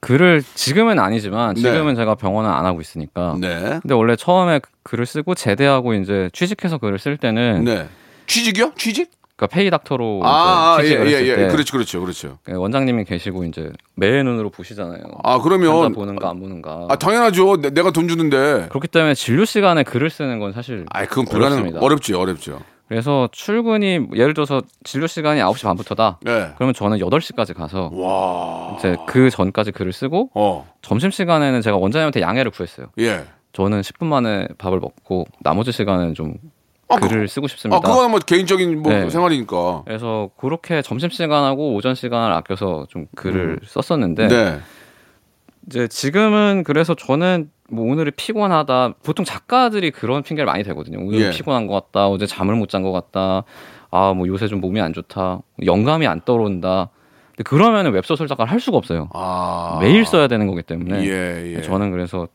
[0.02, 1.62] 글을 지금은 아니지만 네.
[1.62, 3.36] 지금은 제가 병원을 안 하고 있으니까.
[3.40, 3.78] 네.
[3.80, 7.88] 근데 원래 처음에 글을 쓰고 제대하고 이제 취직해서 글을 쓸 때는 네.
[8.26, 8.72] 취직이요?
[8.76, 9.12] 취직?
[9.36, 11.36] 그러니까 페이 닥터로 아, 아, 예, 취직을 예, 예.
[11.36, 12.38] 때 그렇죠, 그렇죠, 그렇죠.
[12.42, 15.02] 그 원장님이 계시고 이제 매의 눈으로 보시잖아요.
[15.22, 16.86] 아, 그러면 보는가 안 보는가.
[16.90, 17.60] 아, 당연하죠.
[17.60, 18.66] 내, 가돈 주는데.
[18.70, 21.58] 그렇기 때문에 진료 시간에 글을 쓰는 건 사실 아, 그건 불가능.
[21.58, 21.80] 어렵습니다.
[21.80, 22.60] 어렵죠, 어렵죠.
[22.92, 26.18] 그래서 출근이 예를 들어서 진료 시간이 9시 반부터다.
[26.20, 26.52] 네.
[26.56, 28.76] 그러면 저는 8시까지 가서 와.
[28.76, 30.70] 이제 그 전까지 글을 쓰고 어.
[30.82, 32.88] 점심 시간에는 제가 원장님한테 양해를 구했어요.
[32.98, 33.24] 예.
[33.54, 36.34] 저는 10분 만에 밥을 먹고 나머지 시간은 좀
[36.88, 37.78] 아, 글을 쓰고 싶습니다.
[37.78, 39.08] 아, 그거는 뭐 개인적인 뭐 네.
[39.08, 39.84] 생활이니까.
[39.86, 44.58] 그래서 그렇게 점심 시간하고 오전 시간을 아껴서 좀 글을 썼었는데 네.
[45.66, 48.94] 이제 지금은 그래서 저는 뭐 오늘이 피곤하다.
[49.02, 50.98] 보통 작가들이 그런 핑계를 많이 대거든요.
[51.00, 51.30] 오늘 예.
[51.30, 52.08] 피곤한 것 같다.
[52.08, 53.44] 어제 잠을 못 잔 것 같다.
[53.90, 55.40] 아 뭐 요새 좀 몸이 안 좋다.
[55.64, 56.90] 영감이 안 떠오른다.
[57.30, 59.08] 근데 그러면은 웹소설 작가를 할 수가 없어요.
[59.14, 59.78] 아.
[59.80, 61.62] 매일 써야 되는 거기 때문에 예, 예.
[61.62, 62.28] 저는 그래서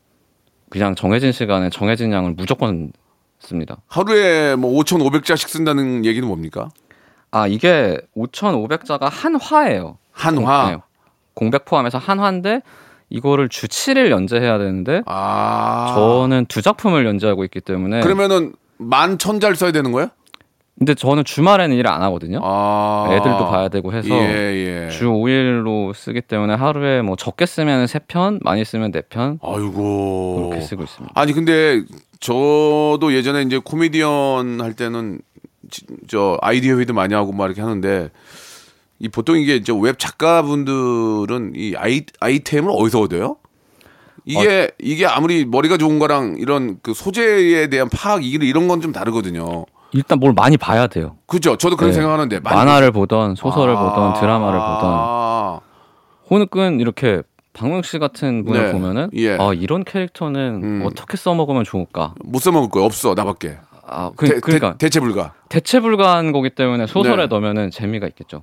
[0.70, 2.92] 그냥 정해진 시간에 정해진 양을 무조건
[3.38, 3.76] 씁니다.
[3.86, 6.68] 하루에 뭐 5,500자씩 쓴다는 얘기는 뭡니까?
[7.30, 9.98] 아 이게 5,500자가 한 화예요.
[10.12, 10.70] 한화.
[10.70, 10.76] 네.
[11.34, 12.62] 공백 포함해서 한 화인데
[13.10, 15.92] 이거를 주 7일 연재해야 되는데 아.
[15.94, 20.08] 저는 두 작품을 연재하고 있기 때문에 그러면은 만 천자를 써야 되는 거예요?
[20.78, 22.38] 근데 저는 주말에는 일을 안 하거든요.
[22.42, 23.08] 아.
[23.10, 24.90] 애들도 봐야 되고 해서 예, 예.
[24.90, 30.50] 주 5일로 쓰기 때문에 하루에 뭐 적게 쓰면 3편, 많이 쓰면 4편 아이고.
[30.50, 31.12] 그렇게 쓰고 있습니다.
[31.20, 31.82] 아니 근데
[32.20, 35.18] 저도 예전에 이제 코미디언 할 때는
[35.70, 38.10] 지- 저 아이디어 회의도 많이 하고 막 이렇게 하는데
[39.00, 43.36] 이 보통 이게 이제 웹 작가분들은 이 아이 아이템을 어디서 얻어요?
[44.24, 48.92] 이게 이게 아무리 머리가 좋은 거랑 이런 그 소재에 대한 파악 이- 이런 건 좀
[48.92, 49.64] 다르거든요.
[49.92, 51.16] 일단 뭘 많이 봐야 돼요.
[51.26, 51.56] 그죠?
[51.56, 51.94] 저도 그런 네.
[51.94, 53.80] 생각하는데 만화를 보던 소설을 아.
[53.94, 55.60] 보던 드라마를 보던 아.
[56.30, 57.22] 호흡은 이렇게
[57.54, 58.72] 박명 씨 같은 분을 네.
[58.72, 59.36] 보면은 예.
[59.38, 60.82] 아 이런 캐릭터는 음.
[60.84, 62.14] 어떻게 써먹으면 좋을까?
[62.22, 62.84] 못 써먹을 거예요.
[62.84, 63.56] 없어 나밖에.
[63.86, 65.32] 아 그, 대, 그러니까 대, 체 불가.
[65.48, 67.26] 대체 불가한 거기 때문에 소설에 네.
[67.28, 68.42] 넣으면은 재미가 있겠죠.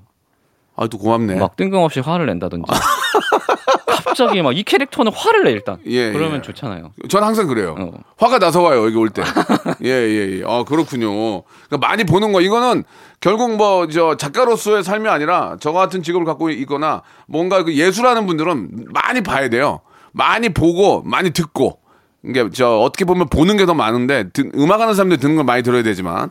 [0.77, 1.35] 아 또 고맙네.
[1.35, 2.65] 막 뜬금없이 화를 낸다든지.
[4.05, 5.77] 갑자기 막 이 캐릭터는 화를 내 일단.
[5.85, 6.41] 예, 그러면 예.
[6.41, 6.91] 좋잖아요.
[7.09, 7.75] 전 항상 그래요.
[7.77, 7.91] 어.
[8.17, 9.23] 화가 나서 와요 여기 올 때.
[9.83, 10.43] 예, 예, 예.
[10.45, 11.41] 아 그렇군요.
[11.67, 12.83] 그러니까 많이 보는 거 이거는
[13.19, 18.87] 결국 뭐 저 작가로서의 삶이 아니라 저 같은 직업을 갖고 있거나 뭔가 그 예술하는 분들은
[18.93, 19.81] 많이 봐야 돼요.
[20.13, 21.79] 많이 보고 많이 듣고.
[22.27, 25.81] 이게 저 어떻게 보면 보는 게 더 많은데 듣- 음악하는 사람들 듣는 걸 많이 들어야
[25.83, 26.29] 되지만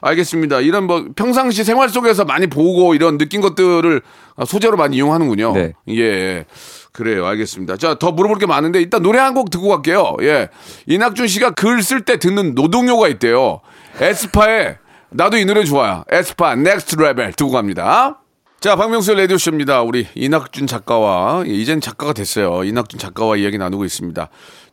[0.00, 0.60] 알겠습니다.
[0.60, 4.02] 이런 뭐 평상시 생활 속에서 많이 보고 이런 느낀 것들을
[4.46, 5.52] 소재로 많이 이용하는군요.
[5.54, 5.72] 네.
[5.90, 6.44] 예.
[6.92, 7.26] 그래요.
[7.26, 7.76] 알겠습니다.
[7.76, 10.16] 자, 더 물어볼 게 많은데 일단 노래 한 곡 듣고 갈게요.
[10.22, 10.48] 예.
[10.86, 13.60] 이낙준 씨가 글 쓸 때 듣는 노동요가 있대요.
[14.00, 14.78] 에스파의
[15.10, 16.04] 나도 이 노래 좋아요.
[16.10, 18.20] 에스파 Next Level 듣고 갑니다.
[18.60, 19.82] 자, 박명수의 라디오쇼입니다.
[19.82, 22.64] 우리 이낙준 작가와, 예, 이젠 작가가 됐어요.
[22.64, 24.28] 이낙준 작가와 이야기 나누고 있습니다.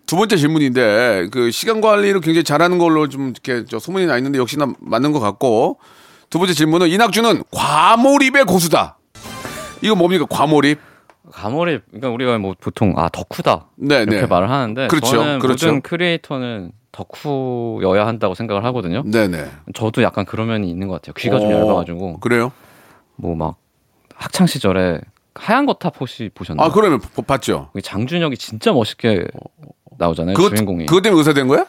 [0.05, 4.37] 두 번째 질문인데, 그 시간 관리를 굉장히 잘하는 걸로 좀 이렇게 저 소문이 나 있는데
[4.39, 5.79] 역시나 맞는 것 같고,
[6.29, 8.97] 두 번째 질문은 이낙준은 과몰입의 고수다.
[9.81, 10.25] 이거 뭡니까?
[10.29, 10.79] 과몰입?
[11.31, 11.83] 가몰입.
[11.87, 14.25] 그러니까 우리가 뭐 보통 아 덕후다 네, 이렇게 네.
[14.27, 15.67] 말을 하는데 그렇죠, 저는 그렇죠.
[15.67, 19.03] 모든 크리에이터는 덕후여야 한다고 생각을 하거든요.
[19.05, 19.45] 네네.
[19.73, 21.13] 저도 약간 그런 면이 있는 것 같아요.
[21.17, 22.51] 귀가 좀 어, 얇아가지고 그래요?
[23.15, 23.55] 뭐 막
[24.15, 24.99] 학창 시절에
[25.35, 26.67] 하얀 거탑 혹시 보셨나요?
[26.67, 27.69] 아, 그러면 보- 봤죠.
[27.81, 29.25] 장준혁이 진짜 멋있게
[29.97, 30.35] 나오잖아요.
[30.35, 30.85] 그것, 주인공이.
[30.85, 31.65] 그것 때문에 의사 된 거야?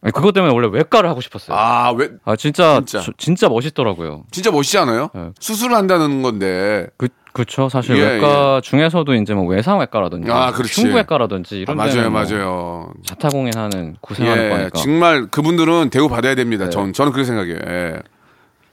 [0.00, 1.56] 아니, 그것 때문에 원래 외과를 하고 싶었어요.
[1.56, 3.00] 아, 아, 왜, 진짜 진짜.
[3.00, 4.24] 진짜, 진짜 멋있더라고요.
[4.30, 5.10] 진짜 멋있지 않아요?
[5.14, 5.30] 네.
[5.40, 6.86] 수술을 한다는 건데.
[6.96, 7.68] 그 그렇죠.
[7.68, 10.48] 사실 예, 외과 중에서도 이제 뭐 외상외과라든지 아.
[10.50, 12.92] 흉부외과라든지 아, 이런 맞아요, 데는 뭐 맞아요.
[13.04, 14.70] 자타공인 하는 고생하는 예, 거니까.
[14.70, 16.64] 정말 그분들은 대우 받아야 됩니다.
[16.64, 16.70] 네.
[16.70, 17.58] 전, 저는 그렇게 생각해요.
[17.64, 17.98] 예.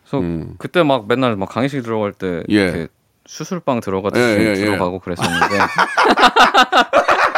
[0.04, 0.56] 그래서 음.
[0.58, 2.88] 그때 막 맨날 막 강의실 들어갈 때 예.
[3.28, 4.56] 수술방 들어가듯이 예, 예, 예.
[4.56, 5.46] 들어가고 그랬었는데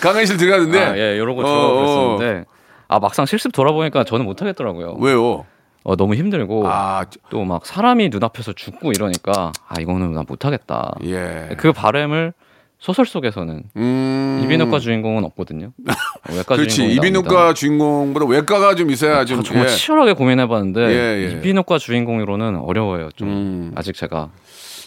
[0.00, 0.78] 강의실 들어가는데.
[0.78, 1.76] 아, 예, 어, 들어가고 어.
[2.16, 2.44] 그랬었는데
[2.88, 4.96] 아 막상 실습 돌아보니까 저는 못 하겠더라고요.
[5.00, 5.44] 왜요?
[5.84, 10.96] 어, 너무 힘들고 아, 또막 사람이 눈앞에서 죽고 이러니까 아 이거는 나 못하겠다.
[11.04, 11.50] 예.
[11.56, 12.32] 그 바램을
[12.78, 14.40] 소설 속에서는 음.
[14.44, 15.72] 이비인후과 주인공은 없거든요.
[16.28, 16.74] 외과 그렇지.
[16.76, 17.54] 주인공이 이비인후과 나옵니다.
[17.54, 19.40] 주인공보다 외과가 좀 있어야 좀.
[19.40, 19.70] 아, 정말 예.
[19.70, 21.30] 치열하게 고민해봤는데 예, 예.
[21.38, 23.10] 이비인후과 주인공으로는 어려워요.
[23.16, 23.72] 좀 음.
[23.76, 24.30] 아직 제가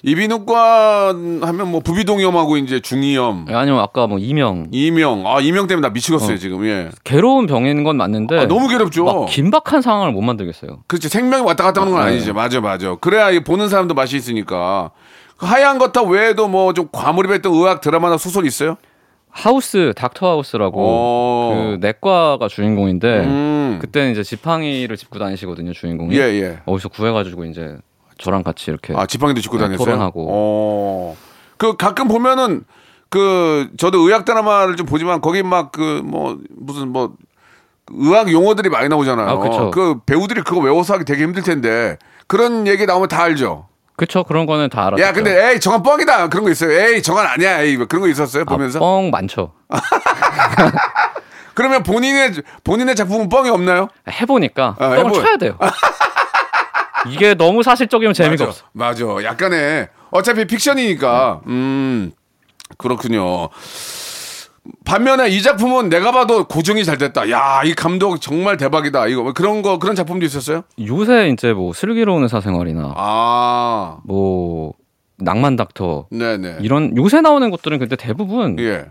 [0.03, 1.07] 이비인후과
[1.41, 3.45] 하면 뭐 부비동염하고 이제 중이염.
[3.49, 5.23] 아니면 아까 뭐 이명 이명.
[5.27, 6.65] 아, 이명 때문에 나 미치겠어요, 지금.
[6.65, 6.89] 예.
[7.03, 9.03] 괴로운 병인 건 맞는데 아, 너무 괴롭죠.
[9.05, 10.83] 막 긴박한 상황을 못 만들겠어요.
[10.87, 12.11] 그렇지 생명이 왔다 갔다 하는 건 네.
[12.11, 12.33] 아니죠.
[12.33, 12.95] 맞아, 맞아.
[12.95, 14.91] 그래야 이 보는 사람도 맛이 있으니까.
[15.37, 18.75] 그 하얀 거탑 외에도 뭐 좀 과몰입했던 의학 드라마나 소설 있어요?
[19.31, 21.53] 하우스 닥터 하우스라고 어.
[21.53, 23.77] 그 내과가 주인공인데 음.
[23.79, 26.15] 그때는 이제 지팡이를 짚고 다니시거든요 주인공이.
[26.17, 26.57] 예, 예.
[26.65, 27.77] 어디서 구해가지고 이제
[28.21, 29.85] 저랑 같이 이렇게 아, 지팡이도 짚고 네, 다녔어요.
[29.85, 30.27] 토론하고.
[30.29, 31.17] 어.
[31.57, 32.63] 그 가끔 보면은
[33.09, 37.13] 그 저도 의학 드라마를 좀 보지만 거기 막 그 뭐 무슨 뭐
[37.91, 39.27] 의학 용어들이 많이 나오잖아요.
[39.27, 39.71] 아, 그쵸.
[39.71, 43.67] 그 배우들이 그거 외워서 하기 되게 힘들 텐데 그런 얘기 나오면 다 알죠.
[43.95, 45.03] 그쵸 그런 거는 다 알았죠.
[45.03, 46.71] 야, 근데 에이 정한 뻥이다 그런 거 있어요.
[46.71, 47.61] 에이 정한 아니야.
[47.61, 48.77] 에이 뭐 그런 거 있었어요 보면서.
[48.77, 49.51] 아, 뻥 많죠.
[51.53, 53.89] 그러면 본인의 본인의 작품은 뻥이 없나요?
[54.09, 55.57] 해보니까 아, 뻥을 해보- 쳐야 돼요.
[57.07, 58.65] 이게 너무 사실적이면 재미가 맞아, 없어.
[58.73, 59.23] 맞아.
[59.23, 61.41] 약간의 어차피 픽션이니까.
[61.47, 62.11] 음
[62.77, 63.49] 그렇군요.
[64.85, 67.29] 반면에 이 작품은 내가 봐도 고정이 잘 됐다.
[67.31, 69.07] 야, 이 감독 정말 대박이다.
[69.07, 70.63] 이거 뭐 그런 거 그런 작품도 있었어요?
[70.85, 74.73] 요새 이제 뭐 슬기로운 의사생활이나 아, 뭐
[75.17, 76.57] 낭만 닥터 네네.
[76.61, 78.85] 이런 요새 나오는 것들은 근데 대부분 예,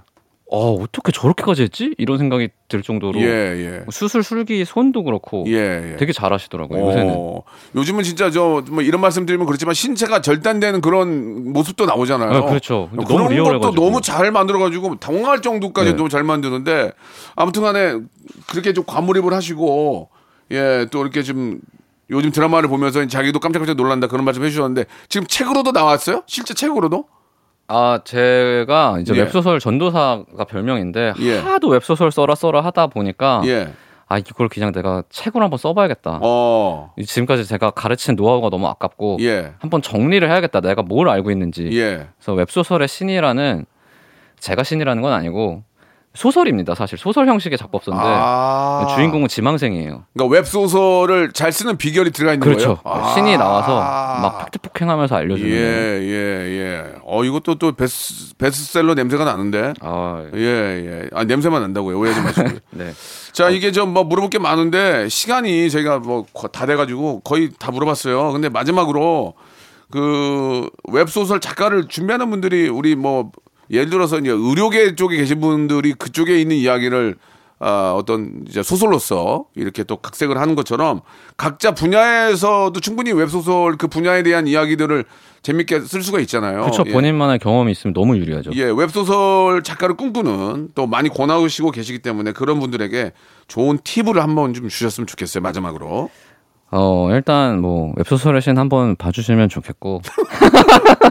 [0.50, 5.92] 어 어떻게 저렇게까지 했지 이런 생각이 들 정도로 예, 예, 수술 술기 손도 그렇고 예,
[5.92, 5.96] 예.
[5.98, 7.42] 되게 잘하시더라고요 요새는 어,
[7.74, 12.32] 요즘은 진짜 저 뭐 이런 말씀 드리면 그렇지만 신체가 절단되는 그런 모습도 나오잖아요.
[12.32, 12.88] 네, 그렇죠.
[12.90, 13.74] 그런 너무 것도 리얼해가지고.
[13.74, 15.96] 너무 잘 만들어가지고 당황할 정도까지 네.
[15.96, 16.92] 너무 잘 만드는데
[17.36, 18.00] 아무튼간에
[18.48, 20.08] 그렇게 좀 과몰입을 하시고
[20.50, 21.60] 예 또 이렇게 좀
[22.10, 26.22] 요즘 드라마를 보면서 자기도 깜짝깜짝 놀란다 그런 말씀 해주셨는데 지금 책으로도 나왔어요?
[26.26, 27.04] 실제 책으로도?
[27.68, 29.20] 아 제가 이제 예.
[29.20, 31.38] 웹소설 전도사가 별명인데 예.
[31.38, 33.68] 하도 웹소설 써라 써라 하다 보니까 예.
[34.08, 36.94] 아 이걸 그냥 내가 책으로 한번 써봐야겠다 어.
[37.04, 39.52] 지금까지 제가 가르친 노하우가 너무 아깝고 예.
[39.58, 42.08] 한번 정리를 해야겠다 내가 뭘 알고 있는지 예.
[42.16, 43.66] 그래서 웹소설의 신이라는
[44.40, 45.62] 제가 신이라는 건 아니고
[46.18, 48.86] 소설입니다 사실 소설 형식의 작법서인데 아.
[48.96, 52.80] 주인공은 지망생이에요 그러니까 웹 소설을 잘 쓰는 비결이 들어가 있는 그렇죠 거예요?
[52.84, 53.14] 아.
[53.14, 56.84] 신이 나와서 막 팩트 폭행하면서 알려주는 예, 예, 예.
[57.04, 59.74] 어, 이것도 또 베스, 베스트셀러 냄새가 나는데.
[59.80, 61.08] 아, 예, 예.
[61.12, 61.98] 아, 냄새만 난다고요.
[61.98, 62.48] 오해하지 마시고.
[62.72, 62.92] 네.
[63.32, 68.32] 자, 이게 좀 뭐 물어볼 게 많은데 시간이 저희가 뭐 다 돼가지고 거의 다 물어봤어요.
[68.32, 69.34] 근데 마지막으로
[69.90, 73.30] 그 웹소설 작가를 준비하는 분들이 우리 뭐
[73.70, 77.16] 예를 들어서 이제 의료계 쪽에 계신 분들이 그쪽에 있는 이야기를
[77.60, 81.00] 아, 어떤 이제 소설로서 이렇게 또 각색을 하는 것처럼
[81.36, 85.04] 각자 분야에서도 충분히 웹소설 그 분야에 대한 이야기들을
[85.42, 86.60] 재밌게 쓸 수가 있잖아요.
[86.60, 86.92] 그렇죠 예.
[86.92, 92.60] 본인만의 경험이 있으면 너무 유리하죠 예, 웹소설 작가를 꿈꾸는 또 많이 권하시고 계시기 때문에 그런
[92.60, 93.12] 분들에게
[93.48, 95.42] 좋은 팁을 한번 좀 주셨으면 좋겠어요.
[95.42, 96.10] 마지막으로.
[96.70, 100.02] 어 일단 뭐 웹소설의 신 한번 봐주시면 좋겠고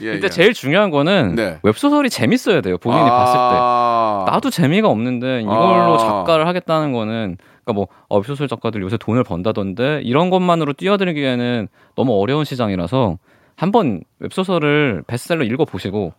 [0.00, 0.30] 예, 근데 예.
[0.30, 1.58] 제일 중요한 거는 네.
[1.62, 5.98] 웹소설이 재밌어야 돼요 본인이 봤을 때 아, 나도 재미가 없는데 이걸로 아.
[5.98, 12.20] 작가를 하겠다는 거는 그러니까 뭐 어, 웹소설 작가들 요새 돈을 번다던데 이런 것만으로 뛰어들기에는 너무
[12.20, 13.18] 어려운 시장이라서
[13.56, 16.12] 한번 웹소설을 베스트셀러 읽어 보시고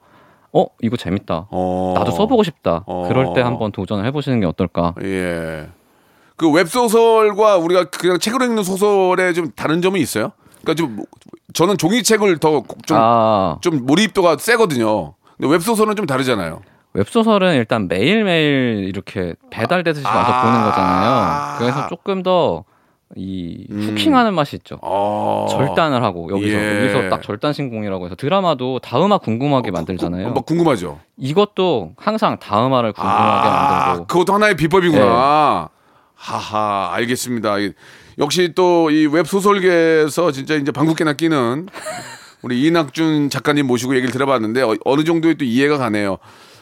[0.52, 1.94] 어 이거 재밌다 어.
[1.96, 3.08] 나도 써보고 싶다 어.
[3.08, 5.68] 그럴 때 한번 도전을 해보시는 게 어떨까 예.
[6.36, 10.32] 그 웹소설과 우리가 그냥 책으로 읽는 소설에 좀 다른 점이 있어요?
[10.70, 11.06] 그러니까 좀 뭐-
[11.54, 15.14] 저는 종이책을 더좀아 좀 몰입도가 세거든요.
[15.38, 16.62] 근데 웹소설은 좀 다르잖아요.
[16.94, 20.42] 웹소설은 일단 매일매일 이렇게 배달되듯이 와서 아.
[20.44, 22.64] 보는 거잖아요 그래서 조금 더
[23.16, 25.48] 이 후킹하는 맛이 있죠 어.
[25.50, 26.78] 절단을 하고 여기서 예.
[26.94, 30.30] 여기서 딱 절단 신공이라고 해서 드라마도 다음화 궁금하게 만들잖아요.
[30.30, 31.00] 뭐 궁금하죠.
[31.18, 35.70] 이것도 항상 다음화를 궁금하게 만들고 그것도 하나의 비법이구나.
[36.14, 37.56] 하하, 알겠습니다.
[38.20, 41.68] 이- 역시 또 이 웹 소설계에서 진짜 이제 방귀깨나 끼는
[42.42, 46.18] 우리 이낙준 작가님 모시고 얘기를 들어봤는데 어, 느 정도의 또 이해가 가네요.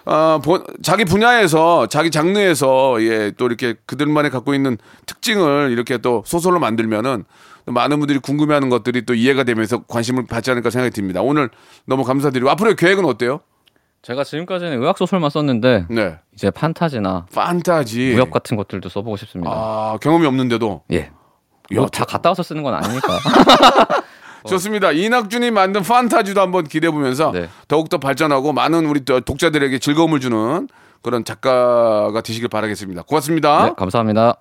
[0.05, 6.23] 아, 본- 자기 분야에서 자기 장르에서 예, 또 이렇게 그들만의 갖고 있는 특징을 이렇게 또
[6.25, 7.25] 소설로 만들면은
[7.65, 11.21] 또 많은 분들이 궁금해하는 것들이 또 이해가 되면서 관심을 받지 않을까 생각이 듭니다.
[11.21, 11.49] 오늘
[11.85, 13.41] 너무 감사드리고 앞으로의 계획은 어때요?
[14.03, 18.11] 제가 지금까지는 의학 소설만 썼는데 네, 이제 판타지나 판타지.
[18.13, 19.51] 무협 같은 것들도 써보고 싶습니다.
[19.51, 21.11] 아, 경험이 없는데도 예.
[21.75, 23.07] 뭐 다 갔다 와서 쓰는 건 아니니까.
[24.47, 24.91] 좋습니다.
[24.91, 27.49] 이낙준이 만든 판타지도 한번 기대해 보면서 네.
[27.67, 30.69] 더욱더 발전하고 많은 우리 또 독자들에게 즐거움을 주는
[31.01, 33.03] 그런 작가가 되시길 바라겠습니다.
[33.03, 33.65] 고맙습니다.
[33.65, 34.37] 네, 감사합니다.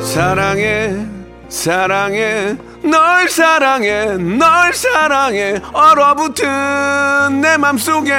[0.00, 1.06] 사랑해,
[1.48, 8.12] 사랑해, 널 사랑해, 널 사랑해, 얼어붙은 내 맘속에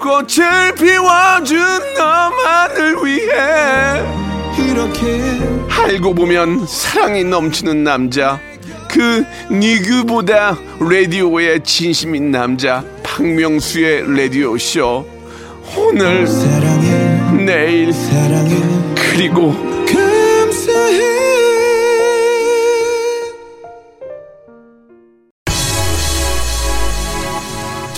[0.00, 1.58] 꽃을 피워준
[1.96, 4.02] 너만을 위해
[4.58, 5.20] 이렇게
[5.68, 8.40] 알고 보면 사랑이 넘치는 남자
[8.88, 15.06] 그 니그보다 라디오에 진심인 남자 박명수의 라디오 쇼.
[15.76, 17.44] 오늘 사랑해.
[17.44, 18.56] 내일 사랑해.
[18.96, 19.54] 그리고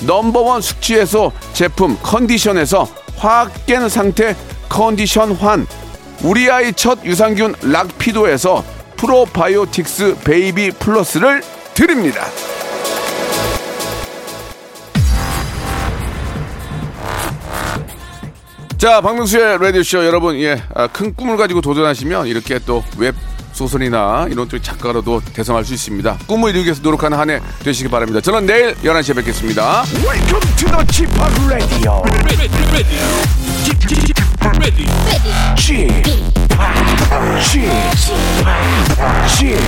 [0.00, 4.36] 넘버원 숙취해소 제품 컨디션에서 화학 깬 상태
[4.68, 5.66] 컨디션 환
[6.22, 8.64] 우리 아이 첫 유산균 락피도에서
[8.96, 11.42] 프로바이오틱스 베이비 플러스를
[11.74, 12.24] 드립니다.
[18.78, 23.14] 자, 박명수의 라디오쇼 여러분, 예, 아, 큰 꿈을 가지고 도전하시면 이렇게 또 웹
[23.54, 26.18] 소설이나 이런 쪽 작가로도 대성할 수 있습니다.
[26.26, 28.20] 꿈을 이루기 위해서 노력하는 한 해 되시기 바랍니다.
[28.20, 29.84] 저는 내일 11시에 뵙겠습니다.
[30.04, 31.10] Welcome to the Chip
[31.48, 32.02] Radio.
[35.56, 35.88] Chip,
[37.40, 37.64] Chip,
[39.28, 39.60] Chip,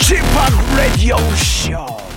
[0.00, 0.24] Chip
[0.76, 2.13] Radio Show.